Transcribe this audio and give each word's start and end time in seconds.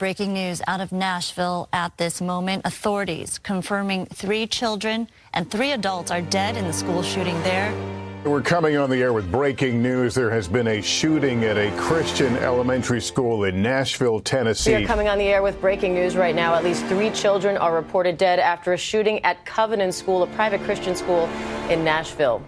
Breaking 0.00 0.32
news 0.32 0.60
out 0.66 0.80
of 0.80 0.90
Nashville 0.90 1.68
at 1.72 1.96
this 1.98 2.20
moment. 2.20 2.62
Authorities 2.64 3.38
confirming 3.38 4.06
three 4.06 4.44
children 4.44 5.06
and 5.32 5.48
three 5.48 5.70
adults 5.70 6.10
are 6.10 6.20
dead 6.20 6.56
in 6.56 6.64
the 6.64 6.72
school 6.72 7.00
shooting 7.00 7.40
there. 7.44 7.72
We're 8.24 8.42
coming 8.42 8.76
on 8.76 8.90
the 8.90 9.00
air 9.00 9.12
with 9.12 9.30
breaking 9.30 9.80
news. 9.80 10.16
There 10.16 10.32
has 10.32 10.48
been 10.48 10.66
a 10.66 10.82
shooting 10.82 11.44
at 11.44 11.56
a 11.56 11.70
Christian 11.76 12.36
elementary 12.38 13.00
school 13.00 13.44
in 13.44 13.62
Nashville, 13.62 14.18
Tennessee. 14.18 14.74
We 14.74 14.82
are 14.82 14.86
coming 14.88 15.06
on 15.06 15.16
the 15.16 15.28
air 15.28 15.42
with 15.44 15.60
breaking 15.60 15.94
news 15.94 16.16
right 16.16 16.34
now. 16.34 16.56
At 16.56 16.64
least 16.64 16.84
three 16.86 17.10
children 17.10 17.56
are 17.56 17.72
reported 17.72 18.18
dead 18.18 18.40
after 18.40 18.72
a 18.72 18.76
shooting 18.76 19.24
at 19.24 19.46
Covenant 19.46 19.94
School, 19.94 20.24
a 20.24 20.26
private 20.26 20.60
Christian 20.62 20.96
school 20.96 21.26
in 21.70 21.84
Nashville. 21.84 22.42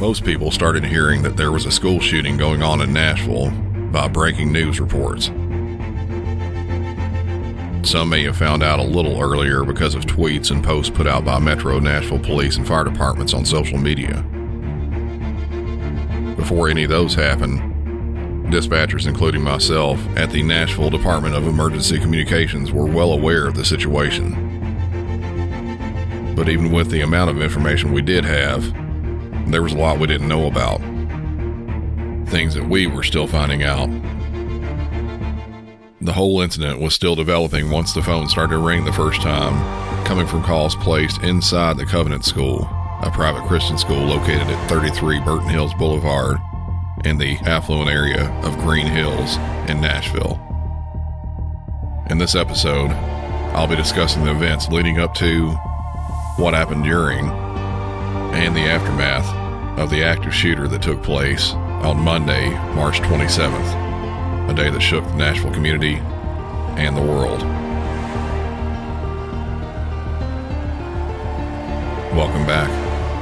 Most 0.00 0.24
people 0.24 0.50
started 0.50 0.82
hearing 0.82 1.20
that 1.24 1.36
there 1.36 1.52
was 1.52 1.66
a 1.66 1.70
school 1.70 2.00
shooting 2.00 2.38
going 2.38 2.62
on 2.62 2.80
in 2.80 2.90
Nashville 2.90 3.50
by 3.92 4.08
breaking 4.08 4.50
news 4.50 4.80
reports. 4.80 5.26
Some 7.86 8.08
may 8.08 8.24
have 8.24 8.38
found 8.38 8.62
out 8.62 8.78
a 8.78 8.82
little 8.82 9.20
earlier 9.20 9.62
because 9.62 9.94
of 9.94 10.06
tweets 10.06 10.50
and 10.52 10.64
posts 10.64 10.90
put 10.90 11.06
out 11.06 11.26
by 11.26 11.38
Metro 11.38 11.78
Nashville 11.80 12.18
police 12.18 12.56
and 12.56 12.66
fire 12.66 12.84
departments 12.84 13.34
on 13.34 13.44
social 13.44 13.76
media. 13.76 14.22
Before 16.34 16.70
any 16.70 16.84
of 16.84 16.90
those 16.90 17.14
happened, 17.14 17.60
dispatchers, 18.50 19.06
including 19.06 19.42
myself, 19.42 20.00
at 20.16 20.30
the 20.30 20.42
Nashville 20.42 20.88
Department 20.88 21.34
of 21.34 21.46
Emergency 21.46 21.98
Communications 21.98 22.72
were 22.72 22.86
well 22.86 23.12
aware 23.12 23.46
of 23.46 23.54
the 23.54 23.66
situation. 23.66 24.32
But 26.34 26.48
even 26.48 26.72
with 26.72 26.90
the 26.90 27.02
amount 27.02 27.28
of 27.28 27.42
information 27.42 27.92
we 27.92 28.00
did 28.00 28.24
have, 28.24 28.79
there 29.52 29.62
was 29.62 29.72
a 29.72 29.78
lot 29.78 29.98
we 29.98 30.06
didn't 30.06 30.28
know 30.28 30.46
about. 30.46 30.80
Things 32.28 32.54
that 32.54 32.68
we 32.68 32.86
were 32.86 33.02
still 33.02 33.26
finding 33.26 33.62
out. 33.62 33.88
The 36.00 36.12
whole 36.12 36.40
incident 36.40 36.80
was 36.80 36.94
still 36.94 37.14
developing 37.14 37.70
once 37.70 37.92
the 37.92 38.02
phone 38.02 38.28
started 38.28 38.52
to 38.52 38.58
ring 38.58 38.84
the 38.84 38.92
first 38.92 39.20
time, 39.20 40.04
coming 40.04 40.26
from 40.26 40.42
calls 40.42 40.74
placed 40.76 41.22
inside 41.22 41.76
the 41.76 41.84
Covenant 41.84 42.24
School, 42.24 42.62
a 43.02 43.10
private 43.12 43.46
Christian 43.46 43.76
school 43.76 44.04
located 44.04 44.46
at 44.46 44.68
33 44.68 45.20
Burton 45.20 45.48
Hills 45.48 45.74
Boulevard 45.74 46.38
in 47.04 47.18
the 47.18 47.36
affluent 47.38 47.90
area 47.90 48.30
of 48.44 48.56
Green 48.58 48.86
Hills 48.86 49.36
in 49.68 49.80
Nashville. 49.80 50.40
In 52.08 52.18
this 52.18 52.34
episode, 52.34 52.90
I'll 53.52 53.66
be 53.66 53.76
discussing 53.76 54.24
the 54.24 54.30
events 54.30 54.68
leading 54.68 54.98
up 54.98 55.14
to, 55.14 55.50
what 56.36 56.54
happened 56.54 56.84
during, 56.84 57.28
and 58.32 58.54
the 58.54 58.60
aftermath 58.60 59.39
of 59.80 59.88
the 59.88 60.02
active 60.02 60.34
shooter 60.34 60.68
that 60.68 60.82
took 60.82 61.02
place 61.02 61.52
on 61.82 61.98
Monday, 61.98 62.50
March 62.74 63.00
27th, 63.00 64.50
a 64.50 64.54
day 64.54 64.68
that 64.68 64.80
shook 64.80 65.02
the 65.06 65.14
Nashville 65.14 65.54
community 65.54 65.94
and 66.76 66.94
the 66.94 67.00
world. 67.00 67.40
Welcome 72.14 72.44
back 72.46 72.68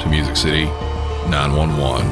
to 0.03 0.09
Music 0.09 0.37
City 0.37 0.65
911. 1.31 2.05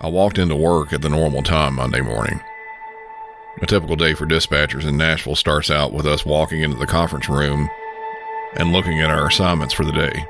I 0.00 0.08
walked 0.08 0.38
into 0.38 0.56
work 0.56 0.92
at 0.92 1.00
the 1.00 1.08
normal 1.08 1.44
time 1.44 1.76
Monday 1.76 2.00
morning. 2.00 2.40
A 3.62 3.66
typical 3.66 3.96
day 3.96 4.12
for 4.12 4.26
dispatchers 4.26 4.86
in 4.86 4.98
Nashville 4.98 5.34
starts 5.34 5.70
out 5.70 5.90
with 5.90 6.04
us 6.04 6.26
walking 6.26 6.60
into 6.60 6.76
the 6.76 6.86
conference 6.86 7.26
room 7.26 7.70
and 8.56 8.70
looking 8.70 9.00
at 9.00 9.08
our 9.08 9.28
assignments 9.28 9.72
for 9.72 9.84
the 9.84 9.92
day. 9.92 10.26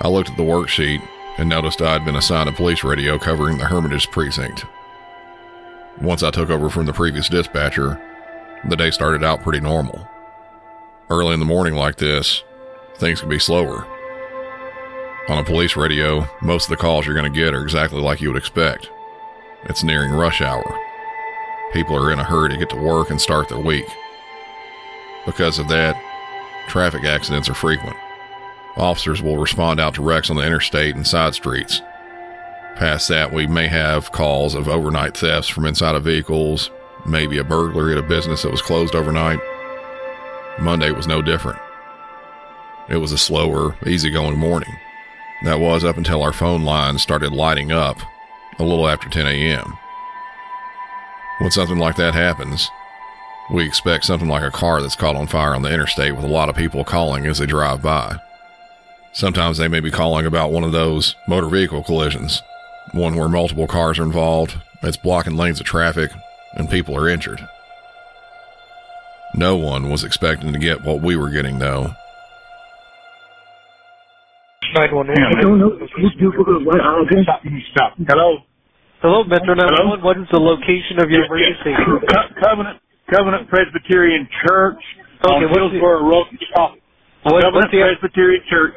I 0.00 0.08
looked 0.08 0.30
at 0.30 0.36
the 0.36 0.44
worksheet 0.44 1.06
and 1.38 1.48
noticed 1.48 1.82
I 1.82 1.94
had 1.94 2.04
been 2.04 2.14
assigned 2.14 2.48
a 2.48 2.52
police 2.52 2.84
radio 2.84 3.18
covering 3.18 3.58
the 3.58 3.64
Hermitage 3.64 4.08
precinct. 4.12 4.64
Once 6.00 6.22
I 6.22 6.30
took 6.30 6.50
over 6.50 6.70
from 6.70 6.86
the 6.86 6.92
previous 6.92 7.28
dispatcher, 7.28 8.00
the 8.68 8.76
day 8.76 8.92
started 8.92 9.24
out 9.24 9.42
pretty 9.42 9.60
normal. 9.60 10.06
Early 11.10 11.34
in 11.34 11.40
the 11.40 11.46
morning, 11.46 11.74
like 11.74 11.96
this, 11.96 12.44
things 12.98 13.20
can 13.20 13.28
be 13.28 13.40
slower. 13.40 13.84
On 15.28 15.38
a 15.38 15.44
police 15.44 15.76
radio, 15.76 16.28
most 16.42 16.64
of 16.64 16.70
the 16.70 16.76
calls 16.76 17.06
you're 17.06 17.16
going 17.16 17.32
to 17.32 17.40
get 17.40 17.54
are 17.54 17.62
exactly 17.62 18.00
like 18.00 18.20
you 18.20 18.28
would 18.28 18.38
expect. 18.38 18.88
It's 19.64 19.82
nearing 19.82 20.12
rush 20.12 20.40
hour. 20.40 20.78
People 21.72 21.96
are 21.96 22.10
in 22.12 22.18
a 22.18 22.24
hurry 22.24 22.50
to 22.50 22.56
get 22.56 22.70
to 22.70 22.76
work 22.76 23.10
and 23.10 23.20
start 23.20 23.48
their 23.48 23.58
week. 23.58 23.86
Because 25.26 25.58
of 25.58 25.68
that, 25.68 26.00
traffic 26.68 27.04
accidents 27.04 27.48
are 27.48 27.54
frequent. 27.54 27.96
Officers 28.76 29.22
will 29.22 29.36
respond 29.36 29.80
out 29.80 29.94
to 29.94 30.02
wrecks 30.02 30.30
on 30.30 30.36
the 30.36 30.46
interstate 30.46 30.94
and 30.94 31.06
side 31.06 31.34
streets. 31.34 31.82
Past 32.76 33.08
that, 33.08 33.32
we 33.32 33.46
may 33.46 33.66
have 33.66 34.12
calls 34.12 34.54
of 34.54 34.68
overnight 34.68 35.16
thefts 35.16 35.48
from 35.48 35.66
inside 35.66 35.96
of 35.96 36.04
vehicles, 36.04 36.70
maybe 37.04 37.38
a 37.38 37.44
burglary 37.44 37.92
at 37.92 37.98
a 37.98 38.06
business 38.06 38.42
that 38.42 38.52
was 38.52 38.62
closed 38.62 38.94
overnight. 38.94 39.40
Monday 40.60 40.90
was 40.92 41.06
no 41.06 41.20
different. 41.20 41.58
It 42.88 42.96
was 42.96 43.12
a 43.12 43.18
slower, 43.18 43.76
easygoing 43.86 44.38
morning. 44.38 44.74
That 45.44 45.60
was 45.60 45.84
up 45.84 45.98
until 45.98 46.22
our 46.22 46.32
phone 46.32 46.64
lines 46.64 47.02
started 47.02 47.32
lighting 47.32 47.72
up 47.72 47.98
a 48.58 48.64
little 48.64 48.88
after 48.88 49.08
10 49.08 49.26
a.m. 49.26 49.78
When 51.38 51.50
something 51.50 51.78
like 51.78 51.96
that 51.96 52.14
happens, 52.14 52.68
we 53.52 53.64
expect 53.64 54.04
something 54.04 54.28
like 54.28 54.42
a 54.42 54.50
car 54.50 54.82
that's 54.82 54.96
caught 54.96 55.16
on 55.16 55.26
fire 55.28 55.54
on 55.54 55.62
the 55.62 55.72
interstate 55.72 56.16
with 56.16 56.24
a 56.24 56.28
lot 56.28 56.48
of 56.48 56.56
people 56.56 56.84
calling 56.84 57.26
as 57.26 57.38
they 57.38 57.46
drive 57.46 57.80
by. 57.80 58.18
Sometimes 59.12 59.56
they 59.56 59.68
may 59.68 59.80
be 59.80 59.90
calling 59.90 60.26
about 60.26 60.52
one 60.52 60.64
of 60.64 60.72
those 60.72 61.14
motor 61.26 61.48
vehicle 61.48 61.82
collisions, 61.82 62.42
one 62.92 63.16
where 63.16 63.28
multiple 63.28 63.66
cars 63.66 63.98
are 63.98 64.04
involved, 64.04 64.58
it's 64.82 64.96
blocking 64.96 65.36
lanes 65.36 65.60
of 65.60 65.66
traffic, 65.66 66.10
and 66.54 66.70
people 66.70 66.96
are 66.96 67.08
injured. 67.08 67.46
No 69.34 69.56
one 69.56 69.90
was 69.90 70.04
expecting 70.04 70.52
to 70.52 70.58
get 70.58 70.82
what 70.82 71.02
we 71.02 71.16
were 71.16 71.30
getting, 71.30 71.58
though. 71.58 71.94
911. 74.74 75.14
I 75.24 75.40
don't 75.40 75.58
know. 75.58 75.78
Stop. 77.72 77.94
Hello. 78.06 78.38
Hello, 79.00 79.22
Metro 79.22 79.54
911. 79.54 80.02
What 80.02 80.18
is 80.18 80.26
the 80.32 80.40
location 80.42 80.98
of 80.98 81.10
your 81.10 81.24
emergency? 81.24 81.70
Co- 81.86 82.02
Covenant 82.42 82.78
Covenant 83.10 83.48
Presbyterian 83.48 84.28
Church 84.44 84.78
Okay, 85.24 85.34
on 85.34 85.48
Hillsboro 85.50 86.02
Road. 86.02 86.26
What- 86.54 86.78
Covenant 87.24 87.54
what's 87.54 87.70
the- 87.70 87.82
Presbyterian 87.94 88.42
Church. 88.50 88.74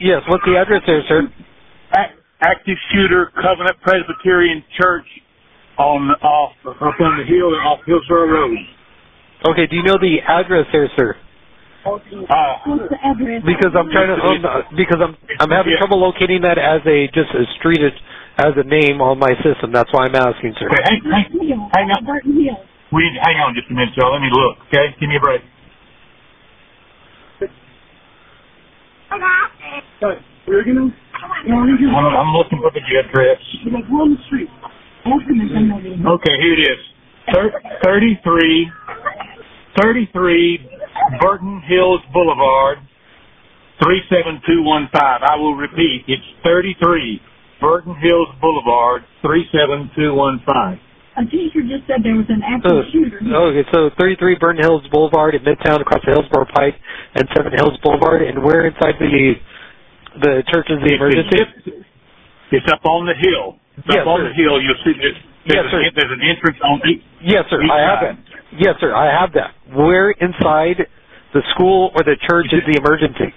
Yes, 0.00 0.22
what's 0.26 0.44
the 0.44 0.56
address 0.56 0.82
there, 0.86 1.02
sir? 1.06 1.22
Active 2.42 2.78
shooter 2.92 3.30
Covenant 3.40 3.76
Presbyterian 3.82 4.64
Church 4.76 5.06
on 5.78 6.10
off 6.22 6.52
up 6.66 6.80
on 7.00 7.18
the 7.18 7.24
hill 7.24 7.54
off 7.62 7.80
Hillsboro 7.86 8.26
Road. 8.26 8.56
Okay, 9.44 9.66
do 9.66 9.76
you 9.76 9.82
know 9.82 9.98
the 10.00 10.20
address 10.26 10.66
there, 10.72 10.88
sir? 10.96 11.16
Uh, 11.86 11.94
Because 13.46 13.72
I'm 13.74 13.88
trying 13.90 14.12
to, 14.12 14.20
um, 14.20 14.64
because 14.76 14.98
I'm, 15.00 15.16
I'm 15.40 15.50
having 15.50 15.72
Yeah. 15.72 15.78
trouble 15.78 15.98
locating 15.98 16.42
that 16.42 16.58
as 16.58 16.82
a, 16.86 17.08
just 17.08 17.30
a 17.32 17.44
street, 17.58 17.80
as- 18.38 18.52
as 18.52 18.56
a 18.56 18.64
name 18.68 19.00
on 19.00 19.18
my 19.18 19.34
system. 19.42 19.72
That's 19.72 19.92
why 19.92 20.06
I'm 20.06 20.14
asking, 20.14 20.54
sir. 20.58 20.66
Okay, 20.66 20.82
hang, 20.84 21.00
hang, 21.10 21.70
hang 21.72 21.90
on. 21.90 22.06
We 22.92 23.02
need, 23.04 23.18
hang 23.22 23.36
on 23.40 23.54
just 23.54 23.70
a 23.70 23.74
minute, 23.74 23.96
y'all. 23.96 24.12
Let 24.12 24.22
me 24.22 24.30
look. 24.30 24.58
Okay, 24.68 24.94
give 24.98 25.08
me 25.08 25.16
a 25.16 25.20
break. 25.20 25.42
I'm, 31.96 32.06
I'm 32.06 32.32
looking 32.32 32.58
for 32.60 32.70
the 32.70 32.80
address. 32.98 33.38
Okay, 36.06 36.36
here 36.40 36.54
it 36.54 36.60
is. 36.60 36.78
Thir- 37.32 37.52
33, 37.84 38.70
33 39.80 40.68
Burton 41.20 41.62
Hills 41.66 42.00
Boulevard, 42.12 42.78
37215. 43.82 44.90
I 45.22 45.36
will 45.36 45.54
repeat, 45.54 46.04
it's 46.08 46.22
33 46.44 47.20
Burton 47.60 47.94
Hills 48.00 48.28
Boulevard, 48.40 49.04
37215. 49.22 50.80
A 51.18 51.24
teacher 51.26 51.60
just 51.66 51.84
said 51.90 52.00
there 52.06 52.16
was 52.16 52.28
an 52.32 52.40
So, 52.40 52.48
active 52.48 52.72
oh. 52.72 52.82
shooter. 52.94 53.18
okay, 53.20 53.64
so 53.74 53.90
33 53.98 54.38
Burton 54.40 54.62
Hills 54.62 54.82
Boulevard 54.92 55.34
in 55.34 55.42
Midtown 55.42 55.80
across 55.82 56.00
the 56.06 56.12
Hillsboro 56.16 56.46
Pike 56.54 56.78
and 57.14 57.26
7 57.36 57.52
Hills 57.52 57.76
Boulevard, 57.82 58.22
and 58.22 58.40
where 58.42 58.66
inside 58.66 58.94
the 58.98 59.34
the 60.22 60.42
church 60.50 60.66
is 60.70 60.78
the 60.82 60.94
emergency? 60.96 61.38
It's, 61.38 61.86
it's 62.50 62.68
up 62.72 62.82
on 62.86 63.06
the 63.06 63.14
hill. 63.14 63.58
It's 63.78 63.86
Yes, 63.86 64.02
up 64.02 64.10
on 64.10 64.20
sir. 64.26 64.28
the 64.30 64.34
hill. 64.34 64.58
You'll 64.58 64.80
see 64.82 64.94
there's, 64.98 65.18
Yes, 65.46 65.66
there's, 65.66 65.70
sir. 65.70 65.80
a, 65.86 65.90
there's 65.94 66.14
an 66.18 66.22
entrance 66.26 66.58
on 66.66 66.76
each. 66.88 67.02
Yes, 67.22 67.44
sir. 67.50 67.62
each 67.62 67.70
I 67.70 67.78
have 67.84 67.98
side. 68.02 68.16
that. 68.18 68.58
Yes, 68.58 68.74
sir. 68.80 68.90
I 68.94 69.06
have 69.06 69.30
that. 69.38 69.54
Where 69.70 70.10
inside 70.18 70.82
the 71.32 71.42
school 71.54 71.90
or 71.94 72.02
the 72.02 72.16
church 72.28 72.50
is 72.50 72.62
the 72.66 72.74
emergency? 72.82 73.30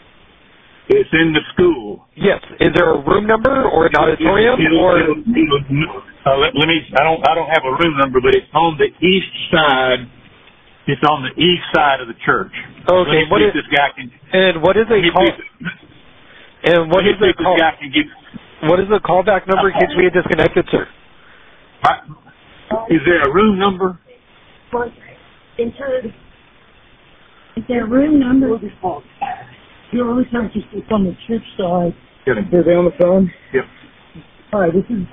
It's 0.94 1.10
in 1.14 1.34
the 1.34 1.42
school. 1.54 2.06
Yes. 2.16 2.42
Is 2.60 2.72
there 2.74 2.90
a 2.94 3.00
room 3.02 3.26
number 3.26 3.66
or 3.70 3.88
an 3.88 3.96
auditorium 3.96 4.60
It'll- 4.62 4.80
or? 4.80 5.00
it'll- 5.00 5.24
it'll- 5.26 6.04
uh, 6.26 6.38
let, 6.38 6.56
let 6.56 6.68
me. 6.68 6.86
I 6.98 7.04
don't. 7.04 7.28
I 7.28 7.36
don't 7.36 7.50
have 7.50 7.64
a 7.66 7.72
room 7.84 7.98
number, 7.98 8.22
but 8.22 8.34
it's 8.36 8.48
on 8.54 8.78
the 8.78 8.90
east 9.06 9.32
side. 9.52 10.08
It's 10.88 11.02
on 11.04 11.24
the 11.24 11.34
east 11.42 11.64
side 11.74 12.00
of 12.02 12.08
the 12.08 12.14
church. 12.26 12.52
Let 12.88 13.08
Okay. 13.08 13.24
me 13.24 13.30
What 13.30 13.40
see 13.42 13.46
is 13.48 13.54
this 13.54 13.68
guy 13.72 13.90
can. 13.96 14.12
and 14.34 14.62
what 14.62 14.78
is 14.78 14.86
a 14.90 15.12
call? 15.12 15.26
see 15.26 15.34
And 16.64 16.92
what 16.92 17.04
let 17.04 17.06
me 17.06 17.12
the 17.20 17.34
this 17.34 17.36
call? 17.46 17.58
guy 17.58 17.72
can 17.80 17.92
get. 17.92 18.06
What 18.70 18.80
is 18.80 18.88
the 18.90 19.00
callback 19.00 19.48
number 19.48 19.70
in 19.70 19.74
case 19.80 19.96
we 19.98 20.04
get 20.04 20.14
disconnected, 20.14 20.68
sir? 20.70 20.88
Is 22.90 23.02
there 23.06 23.22
a 23.24 23.34
room 23.34 23.58
number? 23.60 24.00
Is 27.58 27.64
there 27.68 27.84
a 27.84 27.88
room 27.88 28.20
number? 28.20 28.60
You 29.94 30.10
always 30.10 30.26
have 30.34 30.52
to 30.54 30.60
speak 30.72 30.86
on 30.92 31.06
the 31.06 31.14
chip 31.28 31.42
side. 31.58 31.94
Are 32.26 32.64
they 32.66 32.74
on 32.74 32.86
the 32.86 32.96
phone? 33.00 33.32
Yep. 33.54 33.64
Hi, 34.52 34.66
this 34.74 34.86
is. 34.90 35.06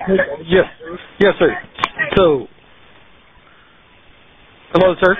Yes. 0.49 0.65
Yes, 1.19 1.33
sir. 1.37 1.53
So. 2.17 2.47
Hello, 4.73 4.95
sir. 5.03 5.15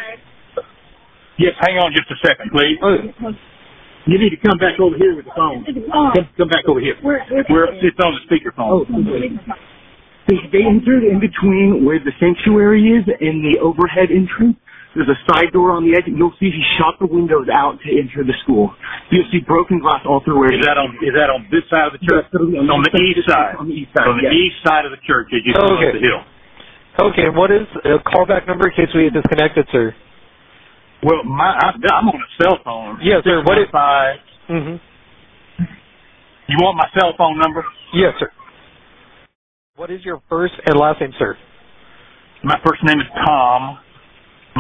Yes. 1.38 1.54
Hang 1.62 1.78
on 1.78 1.94
just 1.94 2.10
a 2.10 2.18
second, 2.28 2.50
please. 2.52 2.78
Oh, 2.81 2.96
You 4.08 4.18
need 4.18 4.31
to 4.31 4.38
come 4.42 4.58
back 4.58 4.80
over 4.80 4.98
here 4.98 5.16
with 5.16 5.25
the 5.25 5.31
phone. 5.36 5.66
Oh, 5.94 6.10
Come, 6.16 6.30
come 6.38 6.50
back 6.50 6.66
over 6.68 6.80
here. 6.80 6.96
we're, 7.04 7.22
we're, 7.30 7.46
We're, 7.50 7.74
it's 7.86 7.98
on 8.04 8.18
the 8.18 8.22
speakerphone. 8.25 8.90
They, 10.28 10.38
they 10.52 10.66
entered 10.66 11.04
in 11.04 11.19
between 11.19 11.86
where 11.86 12.00
the 12.00 12.12
sanctuary 12.19 12.81
is 12.98 13.06
and 13.19 13.46
the 13.46 13.60
overhead 13.62 14.10
entrance. 14.10 14.58
There's 14.91 15.07
a 15.07 15.15
side 15.23 15.55
door 15.55 15.71
on 15.71 15.88
the 15.88 15.95
edge. 15.95 16.03
You'll 16.11 16.35
see 16.35 16.51
he 16.51 16.59
shot 16.75 16.99
the 16.99 17.07
windows 17.07 17.47
out 17.47 17.79
to 17.79 17.88
enter 17.95 18.27
the 18.27 18.35
school. 18.43 18.75
You'll 19.09 19.27
see 19.31 19.39
broken 19.39 19.79
glass 19.79 20.03
all 20.03 20.19
through 20.19 20.35
where 20.43 20.51
Is 20.51 20.59
that 20.67 20.75
on? 20.75 20.91
Is 20.99 21.15
that 21.15 21.31
on 21.31 21.47
this 21.47 21.63
side 21.71 21.88
of 21.88 21.95
the 21.95 22.03
church? 22.03 22.27
Yes, 22.27 22.35
it'll 22.35 22.51
on 22.59 22.67
on 22.67 22.83
the 22.83 22.91
the 22.91 22.99
east 22.99 23.23
side. 23.23 23.55
On 23.55 23.67
the 23.71 23.75
east 23.75 23.91
side, 23.95 24.07
On 24.11 24.19
the 24.19 24.27
yes. 24.27 24.35
east 24.35 24.59
side 24.67 24.83
of 24.83 24.91
the 24.91 24.99
church 25.07 25.31
as 25.31 25.47
you 25.47 25.55
come 25.55 25.79
Okay. 25.79 25.88
up 25.88 25.95
the 25.95 26.03
hill. 26.03 26.21
Okay. 27.07 27.23
And 27.31 27.35
what 27.39 27.55
is 27.55 27.63
a 27.88 28.03
callback 28.03 28.43
number 28.51 28.67
in 28.67 28.75
case 28.75 28.91
we 28.91 29.07
get 29.07 29.15
disconnected, 29.15 29.63
sir? 29.71 29.95
Well, 31.07 31.23
my 31.23 31.55
I, 31.55 31.71
I'm 31.95 32.11
on 32.11 32.19
a 32.19 32.29
cell 32.43 32.59
phone. 32.59 32.99
Yes, 33.01 33.23
sir. 33.23 33.39
What 33.47 33.57
is- 33.63 33.71
Five. 33.71 34.19
Mm-hmm. 34.51 34.75
You 36.51 36.57
want 36.59 36.75
my 36.75 36.91
cell 36.99 37.13
phone 37.17 37.39
number? 37.39 37.63
Yes, 37.95 38.11
sir. 38.19 38.27
What 39.79 39.89
is 39.89 40.03
your 40.03 40.21
first 40.27 40.53
and 40.65 40.75
last 40.77 40.99
name, 40.99 41.13
sir? 41.17 41.38
My 42.43 42.59
first 42.65 42.83
name 42.83 42.99
is 42.99 43.07
Tom. 43.25 43.79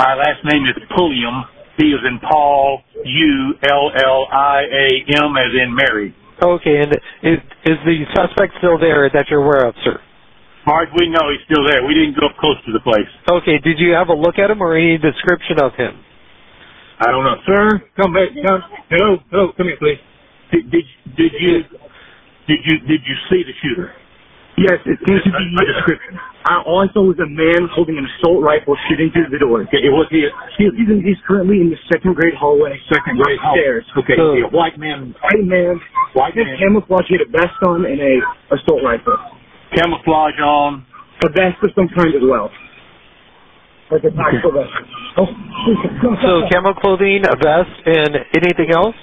My 0.01 0.17
last 0.17 0.41
name 0.49 0.65
is 0.65 0.73
Pulliam. 0.97 1.45
P 1.77 1.93
is 1.93 2.01
in 2.09 2.17
Paul. 2.25 2.81
U 3.05 3.53
L 3.69 3.91
L 3.93 4.25
I 4.33 4.65
A 4.65 4.87
M 5.21 5.37
as 5.37 5.53
in 5.53 5.77
Mary. 5.77 6.09
Okay, 6.41 6.81
and 6.81 6.89
is 7.21 7.37
is 7.69 7.77
the 7.85 8.01
suspect 8.09 8.57
still 8.57 8.81
there 8.81 9.11
that 9.13 9.29
you're 9.29 9.45
aware 9.45 9.69
of, 9.69 9.75
sir? 9.85 10.01
Mark, 10.65 10.89
we 10.97 11.05
know, 11.05 11.21
he's 11.29 11.45
still 11.45 11.61
there. 11.69 11.85
We 11.85 11.93
didn't 11.93 12.17
go 12.17 12.25
up 12.25 12.37
close 12.41 12.57
to 12.65 12.73
the 12.73 12.81
place. 12.81 13.09
Okay, 13.29 13.61
did 13.61 13.77
you 13.77 13.93
have 13.93 14.09
a 14.09 14.17
look 14.17 14.41
at 14.41 14.49
him 14.49 14.61
or 14.61 14.73
any 14.73 14.97
description 14.97 15.61
of 15.61 15.73
him? 15.77 15.93
I 16.97 17.13
don't 17.13 17.23
know, 17.23 17.37
sir. 17.45 17.85
Come 17.93 18.13
back. 18.13 18.33
Come. 18.41 18.61
Hello. 18.89 19.17
Hello. 19.29 19.53
Come 19.53 19.67
here, 19.69 19.77
please. 19.77 20.01
Did, 20.51 20.71
did 20.71 20.85
did 21.13 21.31
you 21.37 21.61
did 22.49 22.59
you 22.65 22.75
did 22.89 23.01
you 23.05 23.15
see 23.29 23.45
the 23.45 23.53
shooter? 23.61 23.93
Yes, 24.61 24.77
it 24.85 24.97
seems 25.09 25.23
to 25.25 25.31
be 25.33 25.45
A 25.57 25.65
description. 25.73 26.13
I 26.45 26.61
all 26.65 26.81
I 26.85 26.87
saw 26.93 27.01
was 27.05 27.17
a 27.17 27.25
man 27.29 27.65
holding 27.73 27.97
an 27.97 28.05
assault 28.17 28.41
rifle 28.45 28.77
shooting 28.89 29.09
through 29.13 29.29
the 29.33 29.41
door. 29.41 29.65
Okay, 29.65 29.89
was 29.89 30.05
he? 30.13 30.25
A, 30.25 30.29
He, 30.57 30.69
he's, 30.77 30.89
in, 30.89 31.01
he's 31.01 31.17
currently 31.25 31.61
in 31.61 31.69
the 31.73 31.77
second 31.89 32.13
grade 32.13 32.33
hallway. 32.37 32.77
Second 32.89 33.17
grade 33.17 33.39
upstairs. 33.41 33.85
Okay, 33.97 34.13
So- 34.17 34.37
is 34.37 34.41
he 34.41 34.43
a 34.45 34.51
white 34.53 34.77
man? 34.77 35.13
White 35.21 35.45
man, 35.45 35.81
White 36.13 36.35
man. 36.37 36.57
camouflage, 36.61 37.05
he 37.09 37.17
had 37.17 37.25
a 37.25 37.31
vest 37.33 37.57
on 37.65 37.85
and 37.89 37.97
a 38.01 38.13
assault 38.53 38.81
rifle. 38.85 39.17
Camouflage 39.73 40.37
on. 40.41 40.85
A 41.25 41.29
vest 41.33 41.57
of 41.61 41.69
some 41.77 41.89
kind 41.97 42.13
as 42.13 42.21
well. 42.25 42.49
Like 43.91 44.03
a 44.05 44.11
tactical 44.11 44.51
vest. 44.53 44.71
Oh, 45.17 45.27
So 46.23 46.31
camo 46.49 46.73
clothing, 46.73 47.21
a 47.25 47.35
vest, 47.37 47.75
and 47.85 48.15
anything 48.37 48.71
else? 48.73 48.95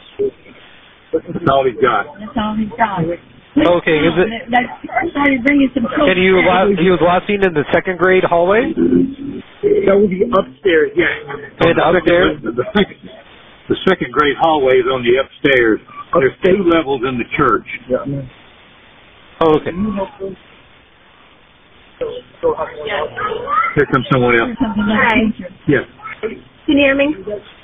That's 1.13 1.25
all 1.51 1.65
he's 1.65 1.81
got. 1.81 2.07
That's 2.19 2.37
all 2.37 2.57
he's 2.57 2.69
got. 2.77 3.05
Okay, 3.67 3.99
is 3.99 4.15
it- 4.19 4.51
That- 4.51 4.51
That's, 4.51 4.73
I'm 5.03 5.11
sorry 5.13 5.37
to 5.39 5.43
bring 5.43 5.61
you 5.61 5.71
some 5.75 5.87
children. 5.95 6.17
And 6.17 6.23
you 6.23 6.39
last, 6.43 6.79
he 6.79 6.91
was 6.91 7.01
last 7.01 7.27
seen 7.27 7.43
in 7.43 7.55
the 7.55 7.65
second 7.73 7.99
grade 7.99 8.25
hallway 8.25 8.73
that 9.89 9.97
would 9.99 10.11
be 10.11 10.23
upstairs, 10.23 10.93
yes. 10.95 11.11
and 11.61 11.79
upstairs. 11.79 12.39
The, 12.43 12.53
the, 12.53 12.67
second, 12.77 12.99
the 13.69 13.77
second 13.89 14.13
grade 14.13 14.37
hallway 14.39 14.79
is 14.79 14.87
on 14.87 15.03
the 15.03 15.19
upstairs. 15.19 15.81
There's 16.15 16.37
two 16.45 16.63
levels 16.65 17.03
in 17.07 17.19
the 17.19 17.25
church. 17.37 17.67
Yeah. 17.89 18.05
Okay. 19.43 19.73
Here 23.75 23.87
comes 23.93 24.07
someone 24.13 24.35
else. 24.39 24.51
Hi. 24.59 25.33
that. 25.39 25.51
Yes. 25.67 25.85
Can 26.21 26.77
you 26.77 26.85
hear 26.85 26.95
me? 26.95 27.15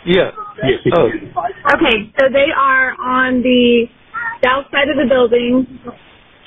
Yeah. 0.07 0.31
Yes. 0.65 0.81
Oh. 0.97 1.09
Okay, 1.77 2.13
so 2.19 2.27
they 2.33 2.51
are 2.57 2.95
on 3.01 3.43
the 3.43 3.87
south 4.45 4.67
side 4.73 4.89
of 4.89 4.97
the 4.97 5.07
building. 5.09 5.67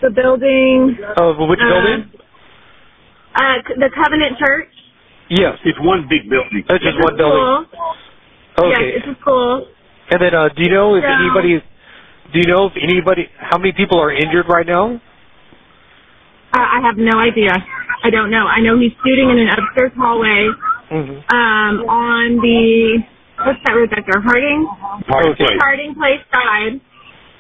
The 0.02 0.12
building, 0.12 0.98
Of 1.18 1.38
which 1.50 1.60
Uh, 1.60 1.68
building? 1.70 2.12
uh, 3.36 3.56
the 3.82 3.90
Covenant 3.90 4.38
Church. 4.38 4.70
Yes. 5.30 5.58
It's 5.66 5.80
one 5.80 6.06
big 6.08 6.30
building. 6.30 6.64
That's 6.68 6.84
just 6.84 6.96
It's 6.98 7.04
a 7.04 7.08
one 7.08 7.18
building. 7.18 7.66
school. 7.74 8.66
Okay. 8.70 8.86
Yes, 8.94 9.04
it's 9.04 9.08
a 9.18 9.22
school. 9.22 9.68
And 10.12 10.22
then, 10.22 10.34
uh, 10.36 10.50
do 10.50 10.64
you 10.64 10.70
know 10.70 10.96
if 10.96 11.04
So- 11.04 11.10
anybody, 11.10 11.62
do 12.32 12.40
you 12.40 12.46
know 12.46 12.68
if 12.68 12.74
anybody, 12.78 13.30
how 13.40 13.58
many 13.58 13.72
people 13.74 14.00
are 14.00 14.12
injured 14.12 14.48
right 14.48 14.66
now? 14.66 15.00
Uh, 16.54 16.60
I 16.60 16.80
have 16.82 16.98
no 16.98 17.20
idea. 17.20 17.52
I 18.04 18.10
don't 18.10 18.30
know. 18.30 18.48
I 18.48 18.62
know 18.62 18.78
he's 18.80 18.94
shooting 19.04 19.30
in 19.32 19.40
an 19.40 19.50
upstairs 19.50 19.92
hallway. 19.98 20.48
Mm-hmm. 20.92 21.36
Um, 21.36 21.74
on 21.90 22.38
the 22.40 23.04
what's 23.44 23.60
that 23.66 23.74
road 23.76 23.90
back 23.90 24.06
there? 24.08 24.22
Harding. 24.22 24.66
Parking 25.08 25.32
Okay. 25.32 25.46
place. 25.46 25.58
Harding 25.60 25.96
Place 25.96 26.22
side 26.32 26.80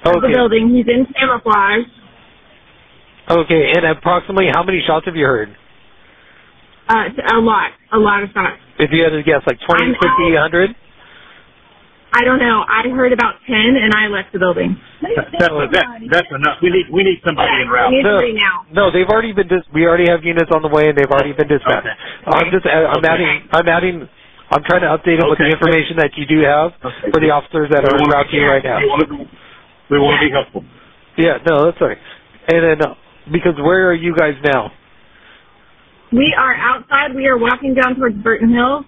of 0.05 0.21
the 0.21 0.27
building. 0.27 0.69
He's 0.73 0.87
in 0.87 1.05
camouflage. 1.13 1.85
Okay. 3.29 3.71
And 3.75 3.85
approximately 3.85 4.47
how 4.51 4.63
many 4.63 4.81
shots 4.85 5.05
have 5.05 5.15
you 5.15 5.25
heard? 5.25 5.55
Uh, 6.87 7.03
a 7.35 7.39
lot, 7.39 7.71
a 7.91 7.99
lot 7.99 8.23
of 8.23 8.29
shots. 8.31 8.61
If 8.79 8.91
you 8.93 9.03
had 9.03 9.09
to 9.11 9.23
guess, 9.23 9.41
like 9.45 9.59
20, 9.59 9.83
I'm- 9.83 9.93
50, 9.93 10.07
100? 10.33 10.75
I 12.13 12.23
don't 12.23 12.39
know. 12.39 12.63
I 12.65 12.87
heard 12.87 13.11
about 13.11 13.35
ten, 13.45 13.75
and 13.75 13.93
I 13.93 14.07
left 14.07 14.31
the 14.31 14.39
building. 14.39 14.79
That's, 15.03 15.27
that's, 15.37 15.85
that's 16.09 16.31
enough. 16.31 16.57
We 16.63 16.69
need 16.71 16.87
we 16.89 17.03
need 17.03 17.19
somebody 17.23 17.51
en 17.51 17.67
We 17.67 17.75
route. 17.75 17.91
need 17.91 18.03
No. 18.07 18.17
three 18.19 18.33
now. 18.33 18.65
No, 18.71 18.89
they've 18.89 19.05
already 19.05 19.33
been. 19.33 19.47
Dis- 19.49 19.67
we 19.75 19.85
already 19.85 20.07
have 20.07 20.23
units 20.23 20.49
on 20.55 20.61
the 20.63 20.69
way, 20.71 20.87
and 20.87 20.97
they've 20.97 21.11
already 21.11 21.33
been 21.33 21.49
dispatched. 21.51 21.85
Okay. 21.85 22.31
I'm 22.31 22.49
just. 22.49 22.65
I'm 22.65 23.03
Okay. 23.03 23.07
adding. 23.11 23.49
I'm 23.51 23.67
adding. 23.67 24.09
I'm 24.49 24.63
trying 24.63 24.81
to 24.87 24.87
update 24.87 25.19
them 25.19 25.27
with 25.29 25.37
the 25.37 25.51
Okay. 25.51 25.59
information 25.59 25.97
that 25.99 26.15
you 26.15 26.25
do 26.25 26.39
have 26.47 26.73
Okay. 26.79 27.11
for 27.11 27.19
the 27.19 27.29
officers 27.29 27.69
that 27.75 27.83
are 27.83 27.99
en 27.99 28.07
route 28.09 28.29
to 28.31 28.35
you 28.37 28.47
right 28.47 28.63
now. 28.63 28.79
We 29.89 29.99
want 29.99 29.99
to, 29.99 29.99
we 29.99 29.99
want 29.99 30.17
to 30.19 30.25
be 30.27 30.33
helpful. 30.33 30.63
Yeah, 31.17 31.37
no, 31.47 31.65
that's 31.65 31.81
right. 31.81 31.97
And 32.47 32.63
then, 32.63 32.77
uh, 32.81 32.95
because 33.31 33.55
where 33.59 33.89
are 33.89 33.95
you 33.95 34.15
guys 34.15 34.35
now? 34.43 34.71
We 36.11 36.35
are 36.37 36.55
outside. 36.55 37.15
We 37.15 37.27
are 37.27 37.37
walking 37.37 37.73
down 37.75 37.95
towards 37.95 38.15
Burton 38.23 38.53
Hill. 38.53 38.85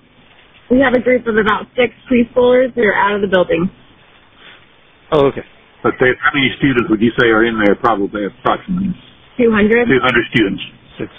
We 0.72 0.80
have 0.80 0.94
a 0.94 1.02
group 1.02 1.28
of 1.28 1.36
about 1.36 1.66
six 1.76 1.92
preschoolers 2.08 2.74
that 2.76 2.86
are 2.86 2.96
out 2.96 3.16
of 3.16 3.22
the 3.22 3.28
building. 3.28 3.70
Oh, 5.12 5.28
okay. 5.28 5.44
But 5.82 5.94
there, 6.00 6.16
how 6.22 6.32
many 6.34 6.52
students 6.60 6.88
would 6.90 7.02
you 7.02 7.12
say 7.20 7.28
are 7.28 7.44
in 7.44 7.58
there? 7.58 7.76
Probably 7.76 8.28
approximately 8.28 8.94
200. 9.38 9.88
200 9.88 10.36
students. 10.36 10.62
Six. 11.00 11.10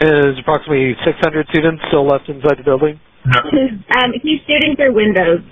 And 0.00 0.08
there's 0.10 0.38
approximately 0.40 0.96
600 1.04 1.46
students 1.52 1.82
still 1.88 2.08
left 2.08 2.28
inside 2.28 2.58
the 2.58 2.64
building. 2.64 2.98
No. 3.24 3.40
Um, 3.44 4.10
he's 4.24 4.40
shooting 4.48 4.74
through 4.76 4.96
windows. 4.96 5.44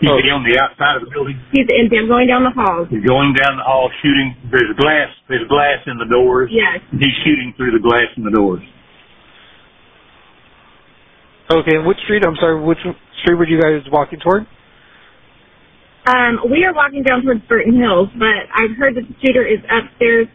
He's 0.00 0.10
Oh. 0.10 0.18
on 0.34 0.42
the 0.44 0.58
outside 0.58 0.96
of 0.96 1.04
the 1.04 1.10
building. 1.10 1.38
He's 1.52 1.66
in, 1.70 1.88
they're 1.88 2.06
going 2.06 2.26
down 2.26 2.42
the 2.44 2.50
hall. 2.50 2.84
He's 2.90 3.04
going 3.04 3.32
down 3.34 3.56
the 3.56 3.62
hall 3.62 3.90
shooting. 4.02 4.34
There's 4.50 4.74
glass. 4.76 5.08
There's 5.28 5.46
glass 5.48 5.78
in 5.86 5.96
the 5.98 6.06
doors. 6.06 6.50
Yes. 6.52 6.80
He's 6.90 7.14
shooting 7.24 7.54
through 7.56 7.72
the 7.72 7.78
glass 7.78 8.08
in 8.16 8.24
the 8.24 8.30
doors. 8.30 8.62
Okay, 11.50 11.76
and 11.76 11.86
which 11.86 11.98
street? 12.04 12.24
I'm 12.26 12.36
sorry, 12.36 12.60
which 12.60 12.78
street 13.22 13.34
were 13.34 13.46
you 13.46 13.60
guys 13.60 13.82
walking 13.92 14.18
toward? 14.20 14.46
Um, 16.06 16.40
we 16.50 16.64
are 16.64 16.74
walking 16.74 17.02
down 17.02 17.22
towards 17.22 17.40
Burton 17.48 17.78
Hills, 17.80 18.08
but 18.18 18.48
I've 18.52 18.76
heard 18.76 18.94
that 18.96 19.04
the 19.08 19.14
shooter 19.24 19.44
is 19.46 19.58
upstairs 19.70 20.26